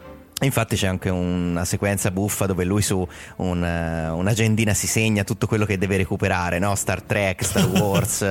[0.43, 5.47] Infatti c'è anche una sequenza buffa dove lui su un, eh, un'agendina si segna tutto
[5.47, 6.75] quello che deve recuperare, no?
[6.75, 8.23] Star Trek, Star Wars,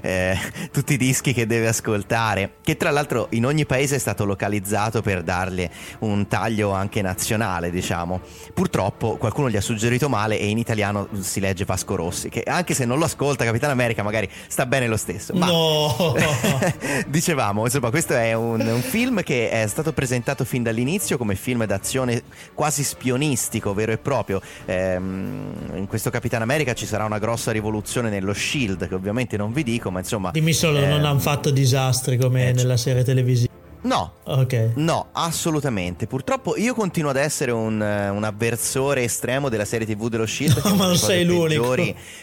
[0.00, 0.38] eh,
[0.72, 5.02] tutti i dischi che deve ascoltare, che tra l'altro in ogni paese è stato localizzato
[5.02, 5.68] per dargli
[6.00, 8.20] un taglio anche nazionale, diciamo.
[8.54, 12.74] Purtroppo qualcuno gli ha suggerito male e in italiano si legge Vasco Rossi, che anche
[12.74, 15.34] se non lo ascolta Capitano America magari sta bene lo stesso.
[15.34, 16.14] Ma No!
[17.06, 21.57] Dicevamo, insomma, questo è un, un film che è stato presentato fin dall'inizio come film
[21.66, 22.22] d'azione
[22.54, 24.40] quasi spionistico, vero e proprio.
[24.66, 29.52] Ehm, in questo Capitan America ci sarà una grossa rivoluzione nello Shield, che ovviamente non
[29.52, 30.30] vi dico, ma insomma.
[30.30, 33.52] Dimmi solo, non ehm, hanno fatto disastri come eh, nella serie televisiva.
[33.80, 34.72] No, Ok.
[34.74, 36.06] No, assolutamente.
[36.06, 40.60] Purtroppo io continuo ad essere un, eh, un avversore estremo della serie TV dello Shield.
[40.68, 41.74] No, ma non sei l'unico.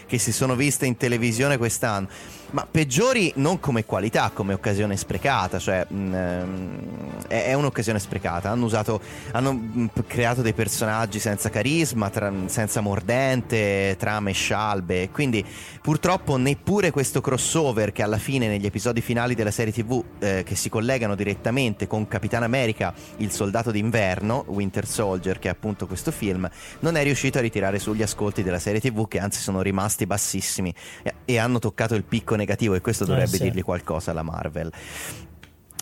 [0.06, 2.08] che si sono viste in televisione quest'anno.
[2.50, 5.58] Ma peggiori non come qualità, come occasione sprecata.
[5.58, 8.50] Cioè, mh, ehm, è, è un'occasione sprecata.
[8.50, 9.00] Hanno usato,
[9.32, 15.10] hanno mh, creato dei personaggi senza carisma, tra- senza mordente, trame scialbe.
[15.10, 15.44] Quindi,
[15.82, 20.54] purtroppo, neppure questo crossover che alla fine, negli episodi finali della serie TV, eh, che
[20.54, 26.12] si collegano direttamente con Capitan America, il soldato d'inverno, Winter Soldier, che è appunto questo
[26.12, 26.48] film,
[26.80, 30.72] non è riuscito a ritirare sugli ascolti della serie TV, che anzi sono rimasti bassissimi
[31.02, 33.42] e, e hanno toccato il picco negativo, e questo Eh, dovrebbe sì.
[33.42, 34.72] dirgli qualcosa alla Marvel.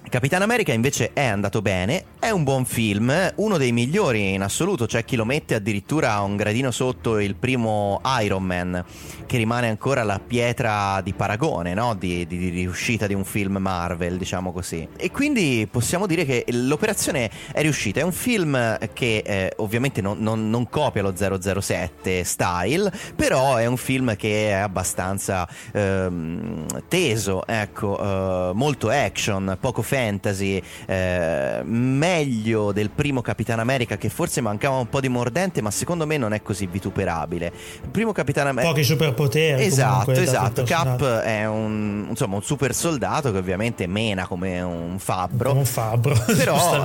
[0.09, 4.87] Capitan America invece è andato bene, è un buon film, uno dei migliori in assoluto,
[4.87, 8.85] c'è chi lo mette addirittura un gradino sotto il primo Iron Man,
[9.27, 11.95] che rimane ancora la pietra di paragone, no?
[11.95, 14.87] di, di- di riuscita di un film Marvel, diciamo così.
[14.97, 20.19] E quindi possiamo dire che l'operazione è riuscita, è un film che eh, ovviamente non,
[20.21, 27.45] non- non copia lo 007 style, però è un film che è abbastanza ehm, teso,
[27.47, 34.77] ecco, eh, molto action, poco fantasy, eh, meglio del primo Capitan America che forse mancava
[34.77, 37.53] un po' di mordente, ma secondo me non è così vituperabile.
[37.83, 38.73] Il primo Capitan America...
[38.73, 39.63] Pochi superpoteri.
[39.63, 40.63] Esatto, comunque, esatto.
[40.65, 40.99] personaggio.
[40.99, 45.51] Cap è un, insomma, un super soldato che ovviamente mena come un fabbro.
[45.51, 46.85] Come un fabbro, però,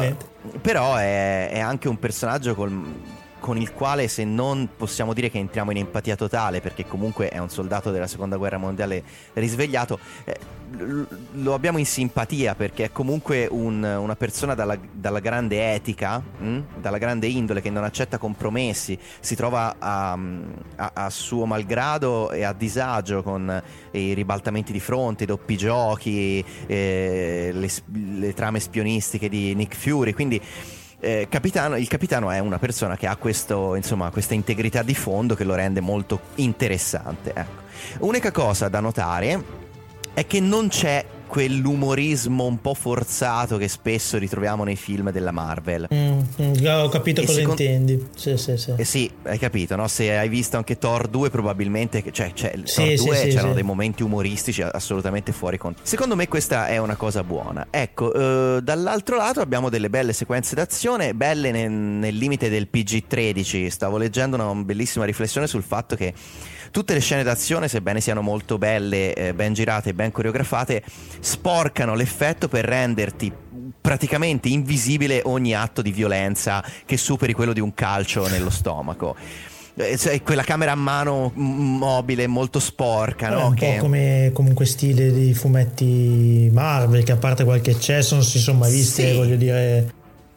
[0.61, 5.37] però è, è anche un personaggio col- con il quale se non possiamo dire che
[5.39, 10.37] entriamo in empatia totale perché comunque è un soldato della seconda guerra mondiale risvegliato eh,
[11.31, 16.47] lo abbiamo in simpatia perché è comunque un, una persona dalla, dalla grande etica mh?
[16.47, 20.17] Hm, dalla grande indole che non accetta compromessi si trova a,
[20.75, 23.61] a, a suo malgrado e a disagio con
[23.91, 27.69] i ribaltamenti di fronte i doppi giochi eh, le,
[28.19, 30.41] le trame spionistiche di Nick Fury quindi
[30.99, 35.35] eh, capitano, il capitano è una persona che ha questo, insomma, questa integrità di fondo
[35.35, 37.31] che lo rende molto interessante.
[37.33, 37.61] Ecco.
[37.99, 39.43] Unica cosa da notare
[40.13, 45.87] è che non c'è quell'umorismo un po' forzato che spesso ritroviamo nei film della Marvel.
[45.93, 47.61] Mm, mm, ho capito e cosa secondo...
[47.61, 48.07] intendi.
[48.15, 48.73] Sì, sì, sì.
[48.75, 49.87] Eh sì, hai capito, no?
[49.87, 53.61] Se hai visto anche Thor 2 probabilmente, cioè, cioè sì, Thor 2 sì, c'erano dei
[53.63, 55.81] momenti umoristici assolutamente fuori conto.
[55.83, 57.67] Secondo me questa è una cosa buona.
[57.69, 63.67] Ecco, eh, dall'altro lato abbiamo delle belle sequenze d'azione, belle nel, nel limite del PG-13.
[63.67, 66.11] Stavo leggendo una bellissima riflessione sul fatto che
[66.71, 70.83] Tutte le scene d'azione, sebbene siano molto belle, eh, ben girate e ben coreografate,
[71.19, 73.31] sporcano l'effetto per renderti
[73.81, 79.15] praticamente invisibile ogni atto di violenza che superi quello di un calcio nello stomaco
[79.79, 83.47] eh, cioè, quella camera a mano mobile molto sporca, no?
[83.47, 83.75] un che...
[83.75, 88.59] po' come comunque stile di fumetti Marvel, che a parte qualche eccesso non si sono
[88.59, 89.15] mai visti, sì.
[89.15, 89.93] voglio dire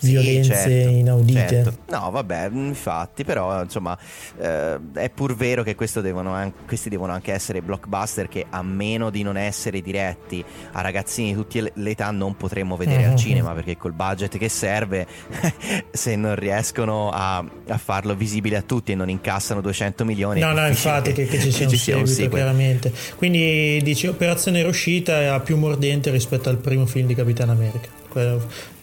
[0.06, 1.48] violenze certo, inaudite.
[1.48, 1.74] Certo.
[1.88, 3.96] No, vabbè, infatti, però insomma
[4.38, 9.22] eh, è pur vero che devono, questi devono anche essere blockbuster che a meno di
[9.22, 13.10] non essere diretti a ragazzini di tutte le età non potremmo vedere mm-hmm.
[13.10, 15.06] al cinema perché col budget che serve
[15.90, 20.40] se non riescono a, a, farlo visibile a tutti e non incassano 200 milioni.
[20.40, 22.92] No, no, infatti che, che, ci sia un, seguito, un seguito, chiaramente.
[23.16, 28.00] Quindi dici Operazione Riuscita è più mordente rispetto al primo film di Capitan America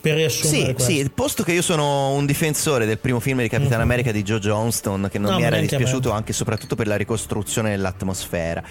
[0.02, 3.74] per riassumere sì, sì, posto che io sono un difensore del primo film di Capitan
[3.74, 3.82] mm-hmm.
[3.82, 6.96] America di Joe Johnston che non no, mi era dispiaciuto anche e soprattutto per la
[6.96, 8.64] ricostruzione dell'atmosfera.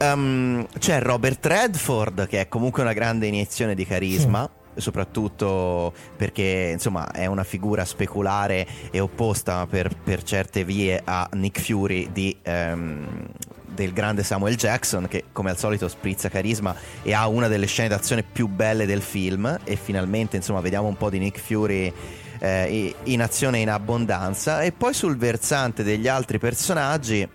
[0.00, 6.70] Um, c'è Robert Redford che è comunque una grande iniezione di carisma mm soprattutto perché
[6.72, 12.36] insomma è una figura speculare e opposta per, per certe vie a Nick Fury di,
[12.44, 13.06] um,
[13.74, 17.88] del grande Samuel Jackson che come al solito sprizza carisma e ha una delle scene
[17.88, 19.58] d'azione più belle del film.
[19.64, 21.92] E finalmente insomma vediamo un po' di Nick Fury
[22.38, 24.62] eh, in azione in abbondanza.
[24.62, 27.28] E poi sul versante degli altri personaggi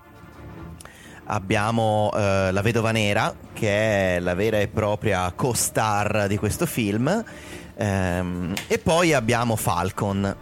[1.26, 7.24] abbiamo eh, la vedova nera che è la vera e propria co-star di questo film.
[7.76, 10.36] Ehm, e poi abbiamo Falcon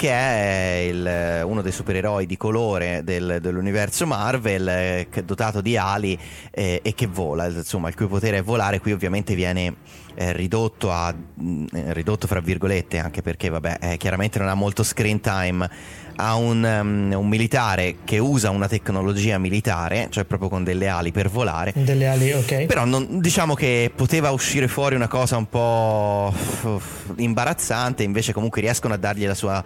[0.00, 6.18] che è il, uno dei supereroi di colore del, dell'universo Marvel, eh, dotato di ali
[6.50, 9.74] eh, e che vola, insomma il cui potere è volare, qui ovviamente viene
[10.14, 14.54] eh, ridotto a mh, mm, ridotto fra virgolette, anche perché vabbè, eh, chiaramente non ha
[14.54, 15.68] molto screen time
[16.16, 21.12] a un, um, un, militare che usa una tecnologia militare, cioè proprio con delle ali
[21.12, 21.72] per volare.
[21.74, 22.66] Delle ali, ok.
[22.66, 26.32] Però non, diciamo che poteva uscire fuori una cosa un po'
[27.16, 29.64] imbarazzante, invece comunque riescono a dargli la sua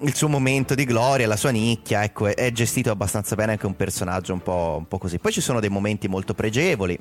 [0.00, 3.74] il suo momento di gloria, la sua nicchia, ecco, è gestito abbastanza bene anche un
[3.76, 5.18] personaggio un po', un po' così.
[5.18, 6.98] Poi ci sono dei momenti molto pregevoli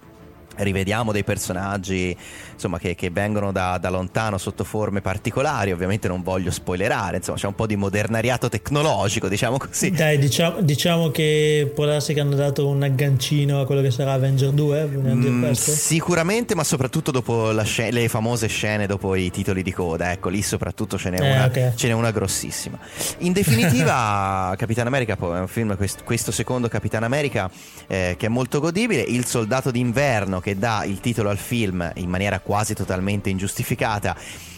[0.58, 2.16] rivediamo dei personaggi
[2.54, 7.38] insomma, che, che, vengono da, da, lontano sotto forme particolari ovviamente non voglio spoilerare insomma
[7.38, 9.92] c'è un po' di modernariato tecnologico diciamo così.
[9.92, 14.14] Dai diciamo, diciamo che può darsi che hanno dato un aggancino a quello che sarà
[14.14, 19.74] Avenger 2 mm, sicuramente ma soprattutto dopo scena, le famose scene dopo i titoli di
[19.74, 21.72] coda ecco lì soprattutto ce n'è, eh, una, okay.
[21.76, 22.78] ce n'è una grossissima.
[23.20, 27.50] In definitiva Capitan America è un film questo, questo secondo Capitan America
[27.88, 29.02] eh, che è molto godibile.
[29.02, 34.16] Il soldato d'inverno che dà il titolo al film in maniera quasi totalmente ingiustificata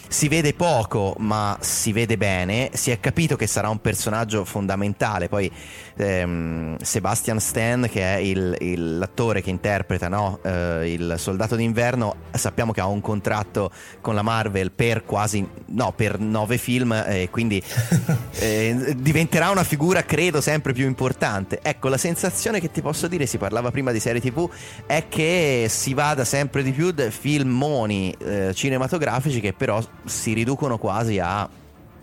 [0.08, 5.28] si vede poco ma si vede bene, si è capito che sarà un personaggio fondamentale,
[5.28, 5.50] poi
[5.96, 10.40] ehm, Sebastian Stan che è il, il, l'attore che interpreta no?
[10.42, 15.92] eh, il soldato d'inverno, sappiamo che ha un contratto con la Marvel per quasi, no,
[15.92, 17.62] per nove film e quindi
[18.40, 21.60] eh, diventerà una figura credo sempre più importante.
[21.62, 24.48] Ecco, la sensazione che ti posso dire, si parlava prima di serie tv,
[24.86, 30.78] è che si vada sempre di più da filmoni eh, cinematografici che però si riducono
[30.78, 31.48] quasi a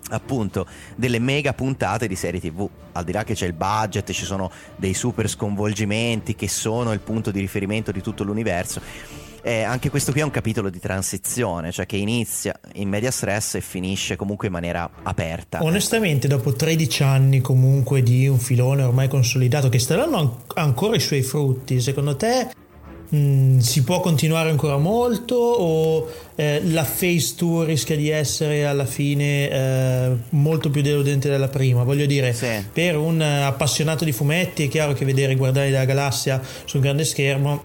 [0.07, 4.23] appunto delle mega puntate di serie tv al di là che c'è il budget ci
[4.23, 8.81] sono dei super sconvolgimenti che sono il punto di riferimento di tutto l'universo
[9.47, 13.53] eh, anche questo qui è un capitolo di transizione, cioè che inizia in media stress
[13.53, 15.61] e finisce comunque in maniera aperta.
[15.61, 20.99] Onestamente, dopo 13 anni comunque di un filone ormai consolidato, che staranno an- ancora i
[20.99, 22.49] suoi frutti, secondo te
[23.09, 28.85] mh, si può continuare ancora molto o eh, la phase 2 rischia di essere alla
[28.85, 31.83] fine eh, molto più deludente della prima?
[31.83, 32.47] Voglio dire, Sì.
[32.71, 37.05] per un appassionato di fumetti è chiaro che vedere i Guardiani della Galassia sul grande
[37.05, 37.63] schermo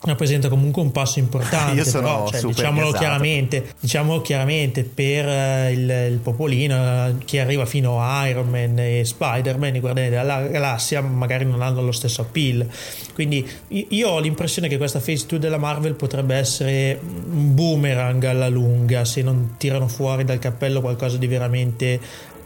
[0.00, 5.72] rappresenta comunque un passo importante Io sono però, cioè, diciamolo chiaramente diciamolo chiaramente per eh,
[5.72, 10.42] il, il popolino eh, chi arriva fino a Iron Man e Spider-Man i Guardiani della
[10.42, 12.66] Galassia magari non hanno lo stesso appeal.
[13.12, 18.48] Quindi io ho l'impressione che questa Phase 2 della Marvel potrebbe essere un boomerang alla
[18.48, 22.00] lunga se non tirano fuori dal cappello qualcosa di veramente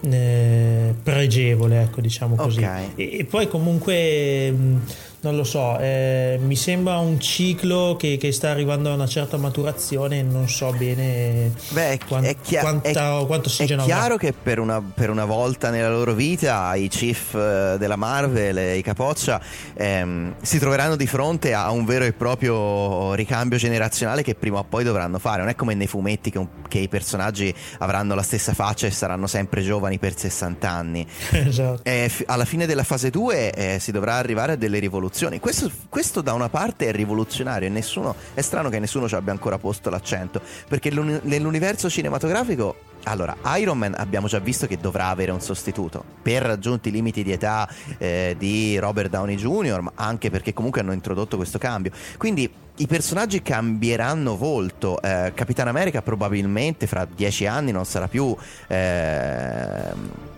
[0.04, 2.62] eh, pregevole ecco diciamo così.
[2.62, 2.90] Ok.
[2.96, 4.80] e, e poi comunque mh,
[5.22, 9.36] non lo so, eh, mi sembra un ciclo che, che sta arrivando a una certa
[9.36, 12.92] maturazione e non so bene Beh, è, quan- è chia- quanta- è-
[13.26, 14.16] quanto è ossigeno chiaro avrà.
[14.18, 18.76] che per una, per una volta nella loro vita i chief eh, della Marvel e
[18.78, 19.40] i capoccia
[19.74, 24.64] ehm, si troveranno di fronte a un vero e proprio ricambio generazionale che prima o
[24.64, 25.38] poi dovranno fare.
[25.40, 28.90] Non è come nei fumetti che, un- che i personaggi avranno la stessa faccia e
[28.90, 31.06] saranno sempre giovani per 60 anni.
[31.30, 31.80] esatto.
[31.84, 35.10] Eh, fi- alla fine della fase 2 eh, si dovrà arrivare a delle rivoluzioni.
[35.38, 39.30] Questo, questo da una parte è rivoluzionario e nessuno, è strano che nessuno ci abbia
[39.30, 45.08] ancora posto l'accento, perché l'uni- nell'universo cinematografico, allora, Iron Man abbiamo già visto che dovrà
[45.08, 49.92] avere un sostituto, per raggiunti i limiti di età eh, di Robert Downey Jr., ma
[49.94, 51.92] anche perché comunque hanno introdotto questo cambio.
[52.16, 55.00] Quindi i personaggi cambieranno volto.
[55.02, 58.34] Eh, Capitan America probabilmente fra dieci anni non sarà più...
[58.68, 60.30] ehm,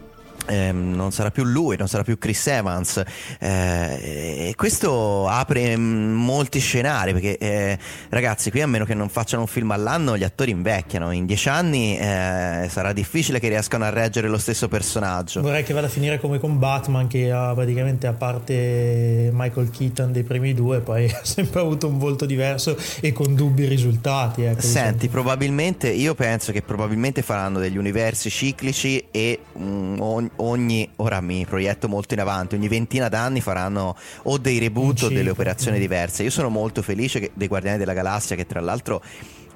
[0.47, 3.03] ehm, non sarà più lui, non sarà più Chris Evans.
[3.39, 7.79] Eh, e questo apre mm, molti scenari perché, eh,
[8.11, 11.11] ragazzi, qui a meno che non facciano un film all'anno, gli attori invecchiano.
[11.11, 15.41] In dieci anni eh, sarà difficile che riescano a reggere lo stesso personaggio.
[15.41, 20.13] Vorrei che vada a finire come con Batman che ha praticamente a parte Michael Keaton
[20.13, 24.43] dei primi due poi ha sempre avuto un volto diverso e con dubbi risultati.
[24.43, 30.89] Ecco, Senti, probabilmente io penso che probabilmente faranno degli universi ciclici e mm, ogni, ogni-
[30.97, 35.31] ora mi proietto molto in avanti, ogni ventina d'anni faranno o dei reboot o delle
[35.31, 36.23] operazioni diverse.
[36.23, 39.03] Io sono molto felice che- dei Guardiani della Galassia che tra l'altro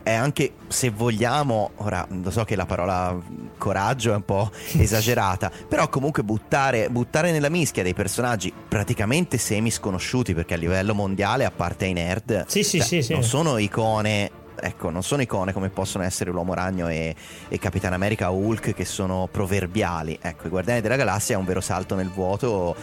[0.03, 3.14] è anche se vogliamo, ora lo so che la parola
[3.59, 9.70] coraggio è un po' esagerata, però comunque buttare, buttare nella mischia dei personaggi praticamente semi
[9.70, 13.12] sconosciuti perché a livello mondiale, a parte i nerd, Sì, sì, cioè, sì.
[13.12, 14.31] non sono icone.
[14.61, 17.15] Ecco, non sono icone come possono essere l'Uomo Ragno e,
[17.49, 20.19] e Capitan America o Hulk che sono proverbiali.
[20.21, 22.77] Ecco, i Guardiani della Galassia è un vero salto nel vuoto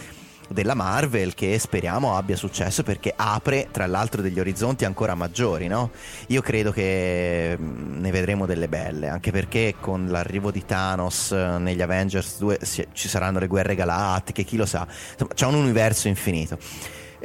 [0.48, 5.92] della Marvel che speriamo abbia successo perché apre tra l'altro degli orizzonti ancora maggiori, no?
[6.28, 11.58] Io credo che mm, ne vedremo delle belle, anche perché con l'arrivo di Thanos eh,
[11.60, 14.88] negli Avengers 2 si- ci saranno le guerre galattiche, chi lo sa.
[15.12, 16.58] Insomma, c'è un universo infinito.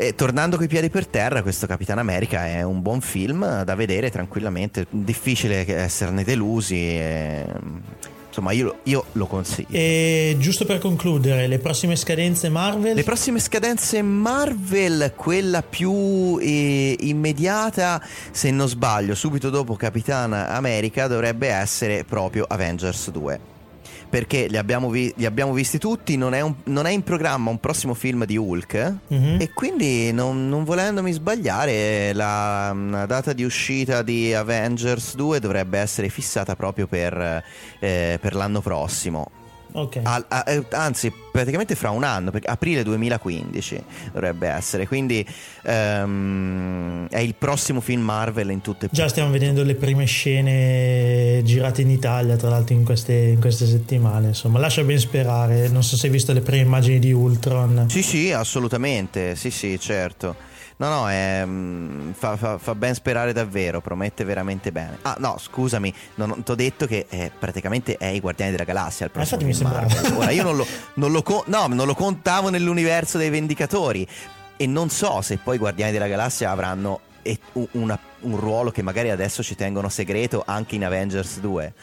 [0.02, 4.10] E tornando coi piedi per terra, questo Capitan America è un buon film da vedere
[4.10, 4.86] tranquillamente.
[4.88, 6.76] Difficile esserne delusi.
[6.76, 7.44] e,
[8.26, 9.68] insomma, io, io lo consiglio.
[9.72, 12.94] E giusto per concludere, le prossime scadenze Marvel?
[12.94, 21.08] Le prossime scadenze Marvel, quella più eh, immediata, se non sbaglio, subito dopo Capitan America,
[21.08, 23.49] dovrebbe essere proprio Avengers 2.
[24.10, 27.48] Perché li abbiamo, vi- li abbiamo visti tutti, non è, un- non è in programma
[27.50, 28.94] un prossimo film di Hulk.
[29.06, 29.36] Mhm.
[29.40, 35.78] E quindi, non, non volendomi sbagliare, la, la data di uscita di Avengers 2 dovrebbe
[35.78, 37.42] essere fissata proprio per,
[37.78, 39.30] eh, per l'anno prossimo.
[39.72, 40.00] Ok.
[40.02, 44.86] Al- a- eh, anzi, praticamente fra un anno, perché aprile 2015 dovrebbe essere.
[44.86, 45.24] Quindi
[45.62, 51.82] ehm, è il prossimo film Marvel in tutte Già stiamo vedendo le prime scene girate
[51.82, 54.28] in Italia, tra l'altro in queste, in queste settimane.
[54.28, 55.68] Insomma, lascia ben sperare.
[55.68, 57.86] Non so se hai visto le prime immagini di Ultron.
[57.88, 59.36] Sì, sì, assolutamente.
[59.36, 60.48] Sì, sì, certo.
[60.80, 64.96] No, no, è, mm, fa, fa- fa ben sperare davvero, promette veramente bene.
[65.02, 69.04] Ah, no, scusami, non ti ho detto che eh, praticamente è i Guardiani della Galassia
[69.04, 69.86] il prossimo mi sembrava.
[70.16, 74.08] Ora, io non lo, non lo no, non lo contavo nell'universo dei Vendicatori
[74.56, 77.00] e non so se poi i Guardiani della Galassia avranno
[77.72, 81.74] una- un ruolo che magari adesso ci tengono segreto anche in Avengers 2.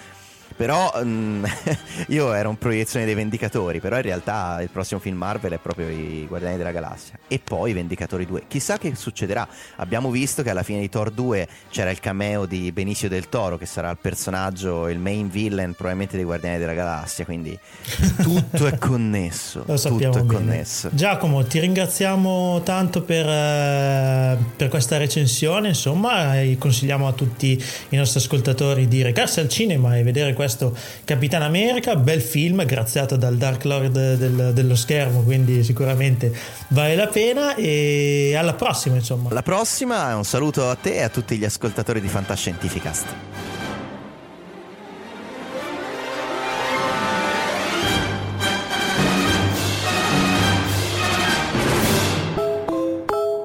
[0.57, 1.45] Però mm,
[2.09, 5.87] io ero in proiezione dei Vendicatori, però in realtà il prossimo film Marvel è proprio
[5.87, 7.19] i Guardiani della Galassia.
[7.27, 8.43] E poi i Vendicatori 2.
[8.47, 9.47] Chissà che succederà.
[9.75, 13.59] Abbiamo visto che alla fine di Thor 2 c'era il cameo di Benicio del Toro,
[13.59, 17.23] che sarà il personaggio, il main villain probabilmente dei Guardiani della Galassia.
[17.23, 17.57] Quindi
[18.19, 19.63] tutto è connesso.
[19.67, 20.45] Lo sappiamo tutto è bene.
[20.45, 20.89] connesso.
[20.91, 25.67] Giacomo, ti ringraziamo tanto per, eh, per questa recensione.
[25.67, 30.45] Insomma, e consigliamo a tutti i nostri ascoltatori di recarsi al cinema e vedere questa
[30.47, 36.33] questo Capitan America, bel film graziato dal Dark Lord del- dello schermo, quindi sicuramente
[36.69, 39.29] vale la pena e alla prossima insomma.
[39.29, 43.05] Alla prossima, un saluto a te e a tutti gli ascoltatori di Fantascientificast.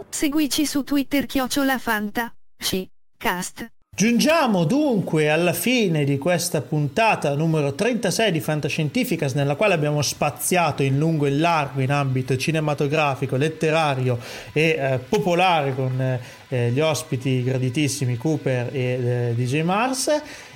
[0.08, 2.32] Seguici su Twitter chiocciola Fanta.
[2.56, 2.86] C.
[3.16, 3.81] Cast.
[3.94, 10.82] Giungiamo dunque alla fine di questa puntata numero 36 di Fantascientificas nella quale abbiamo spaziato
[10.82, 14.18] in lungo e in largo in ambito cinematografico, letterario
[14.54, 16.18] e eh, popolare con
[16.48, 20.08] eh, gli ospiti graditissimi Cooper e eh, DJ Mars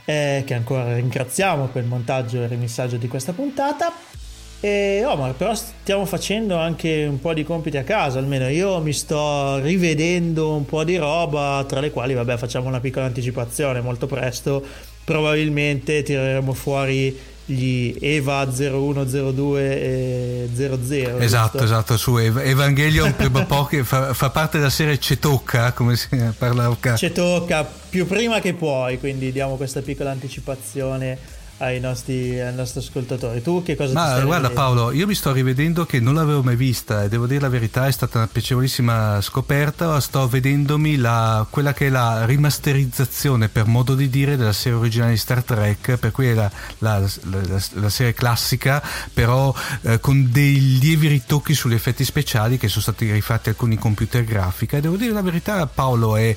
[0.07, 4.16] eh, che ancora ringraziamo per il montaggio e il rimissaggio di questa puntata.
[4.61, 8.93] E Omar, però stiamo facendo anche un po' di compiti a casa, almeno io mi
[8.93, 14.07] sto rivedendo un po' di roba, tra le quali, vabbè, facciamo una piccola anticipazione, molto
[14.07, 14.65] presto
[15.07, 17.17] probabilmente tireremo fuori
[17.49, 21.19] gli EVA 0102 e 00.
[21.19, 21.65] Esatto, giusto?
[21.65, 26.77] esatto, su Ev- Evangelion prima poi fa, fa parte della serie Cetocca, come si parla
[26.97, 31.17] Ci tocca più prima che poi, quindi diamo questa piccola anticipazione
[31.59, 33.41] ai nostri, ai nostri ascoltatori.
[33.43, 34.53] Tu che cosa Ma guarda rivedendo?
[34.53, 37.87] Paolo, io mi sto rivedendo che non l'avevo mai vista e devo dire la verità,
[37.87, 39.99] è stata una piacevolissima scoperta.
[40.01, 45.13] Sto vedendomi la- quella che è la rimasterizzazione, per modo di dire, della serie originale
[45.13, 48.83] di Star Trek, per cui è la, la- la- la serie classica,
[49.13, 54.25] però eh, con dei lievi ritocchi sugli effetti speciali che sono stati rifatti alcuni computer
[54.25, 54.77] grafica.
[54.77, 56.37] E devo dire la verità, Paolo, è.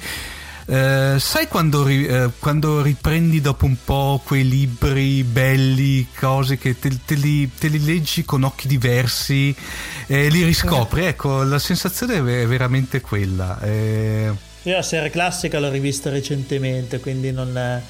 [0.72, 6.78] Eh, sai quando, ri- eh, quando riprendi dopo un po' quei libri belli, cose che
[6.78, 9.55] te, te li, te li leggi con occhi diversi
[10.05, 11.05] e li riscopri?
[11.05, 13.59] Ecco, la sensazione è ve- veramente quella.
[13.61, 14.32] Eh,
[14.63, 17.82] Io la serie classica l'ho rivista recentemente, quindi non,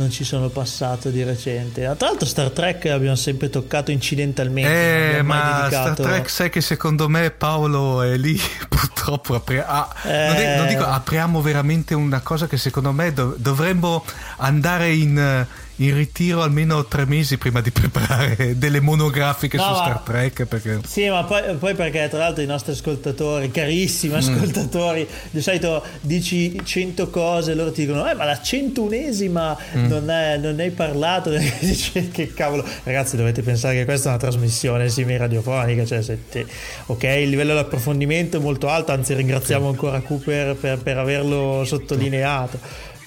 [0.00, 1.84] non ci sono passato di recente.
[1.86, 5.18] Ah, Tra l'altro Star Trek abbiamo sempre toccato incidentalmente.
[5.18, 5.92] eh, ma dedicato...
[5.94, 9.34] Star Trek, sai che secondo me Paolo è lì, purtroppo.
[9.34, 10.68] apri- ah, non, è- non Eh.
[10.70, 14.04] dico apriamo veramente una cosa che secondo me dov- dovremmo
[14.38, 15.46] andare in.
[15.80, 20.80] In ritiro almeno tre mesi prima di preparare delle monografiche No, su Star Trek perché
[20.86, 24.16] Sì, ma poi, poi perché tra l'altro i nostri ascoltatori, carissimi Mm.
[24.16, 29.86] ascoltatori, di solito dici 100 cose, loro ti dicono, eh ma la centunesima Mm.
[29.86, 31.30] non, è- non ne hai parlato,
[32.12, 36.46] che cavolo, ragazzi dovete pensare che questa è una trasmissione semi radiofonica, cioè se te-
[36.86, 41.62] ok, il livello di approfondimento è molto alto, anzi ringraziamo ancora Cooper per, per averlo
[41.64, 42.58] sottolineato.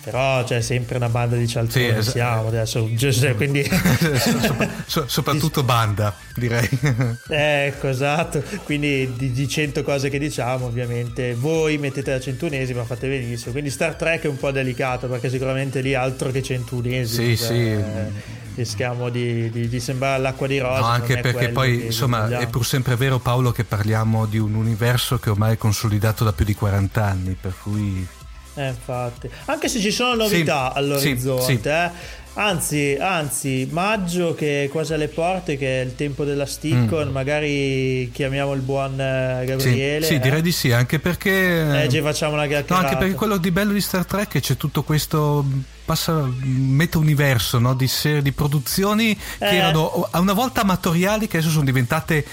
[0.03, 3.63] Però c'è sempre una banda di cialtroni, Sì, es- siamo adesso, giusto, quindi
[4.19, 6.67] Sopra- so- soprattutto banda direi
[7.29, 8.43] Ecco, esatto.
[8.65, 13.51] Quindi di, di 100 cose che diciamo, ovviamente, voi mettete la centunesima, fate benissimo.
[13.53, 17.27] Quindi Star Trek è un po' delicato perché sicuramente lì altro che centunesima.
[17.29, 17.53] Sì, cioè, sì.
[17.71, 20.79] eh, Rischiamo di, di- di sembrare l'acqua di rosa.
[20.81, 22.49] No, anche perché poi insomma è vogliamo.
[22.49, 26.45] pur sempre vero Paolo che parliamo di un universo che ormai è consolidato da più
[26.45, 28.05] di 40 anni per cui
[28.55, 29.29] Eh, infatti.
[29.45, 31.67] Anche se ci sono novità Sì, all'orizzonte, sì, sì.
[31.69, 32.21] eh.
[32.35, 38.09] Anzi, anzi, maggio che è quasi alle porte, che è il tempo della Stickon, magari
[38.11, 39.45] chiamiamo il buon eh, Mm.
[39.45, 40.03] Gabriele.
[40.05, 40.19] sì, eh.
[40.19, 42.87] direi di sì anche perché Eh, ci facciamo una No, chiacchierata.
[42.87, 45.45] anche perché quello di bello di Star Trek è che c'è tutto questo
[45.85, 47.75] passa meta universo no?
[47.75, 49.55] di, serie, di produzioni che Eh.
[49.57, 52.25] erano a una volta amatoriali che adesso sono diventate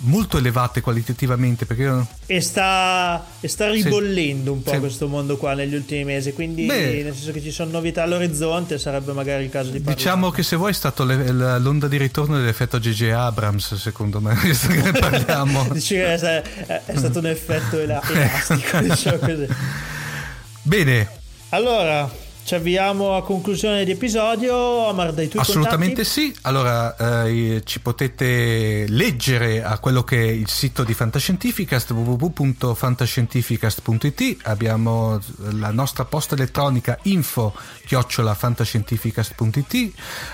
[0.00, 4.78] molto elevate qualitativamente perché E sta, e sta ribollendo un po' Sì.
[4.78, 7.02] questo mondo qua negli ultimi mesi, quindi Beh.
[7.02, 9.96] nel senso che ci sono novità all'orizzonte, sarebbe magari il caso di parlare.
[9.96, 10.72] diciamo che se vuoi
[11.02, 13.02] è la- l'onda di ritorno dell'effetto J.J.
[13.10, 18.02] Abrams secondo me visto che ne parliamo Dici che è, è- stato un effetto ela-
[18.08, 19.46] elastico, diciamo così.
[20.62, 21.08] bene
[21.50, 22.10] Allora,
[22.46, 24.54] ci avviamo a conclusione di episodio.
[24.54, 26.20] Omar, dai tuoi Assolutamente contatti?
[26.20, 34.36] sì, allora eh, ci potete leggere a quello che è il sito di Fantascientificast www.fantascientificast.it
[34.42, 35.18] abbiamo
[35.54, 37.52] la nostra posta elettronica info
[37.84, 39.92] chiocciolafantascientificast.it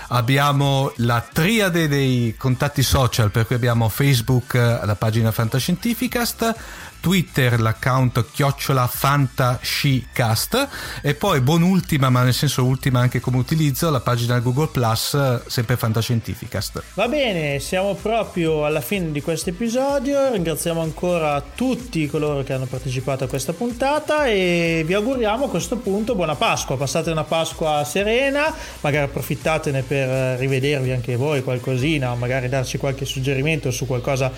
[0.09, 6.55] abbiamo la triade dei contatti social per cui abbiamo Facebook eh, la pagina Fantascientificast
[7.03, 10.69] Twitter l'account chiocciola fantascicast
[11.01, 15.75] e poi buon'ultima ma nel senso ultima anche come utilizzo la pagina Google Plus sempre
[15.75, 20.31] Fantascientificast Va bene, siamo proprio alla fine di questo episodio.
[20.31, 25.75] Ringraziamo ancora tutti coloro che hanno partecipato a questa puntata e vi auguriamo a questo
[25.75, 26.77] punto buona Pasqua.
[26.77, 33.03] Passate una Pasqua serena, magari approfittatene per eh, rivedervi anche voi qualcosina, magari darci qualche
[33.03, 34.31] suggerimento su qualcosa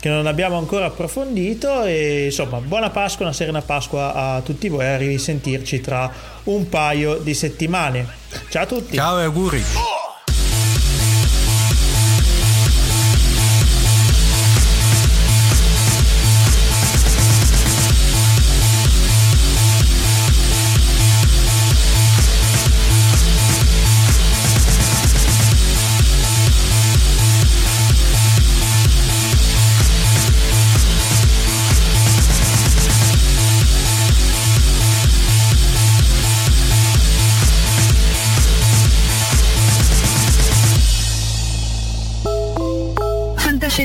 [0.00, 4.86] che non abbiamo ancora approfondito e insomma buona Pasqua, una serena Pasqua a tutti voi
[4.86, 6.10] a risentirci tra
[6.44, 8.06] un paio di settimane.
[8.48, 8.96] Ciao a tutti!
[8.96, 9.62] ciao e auguri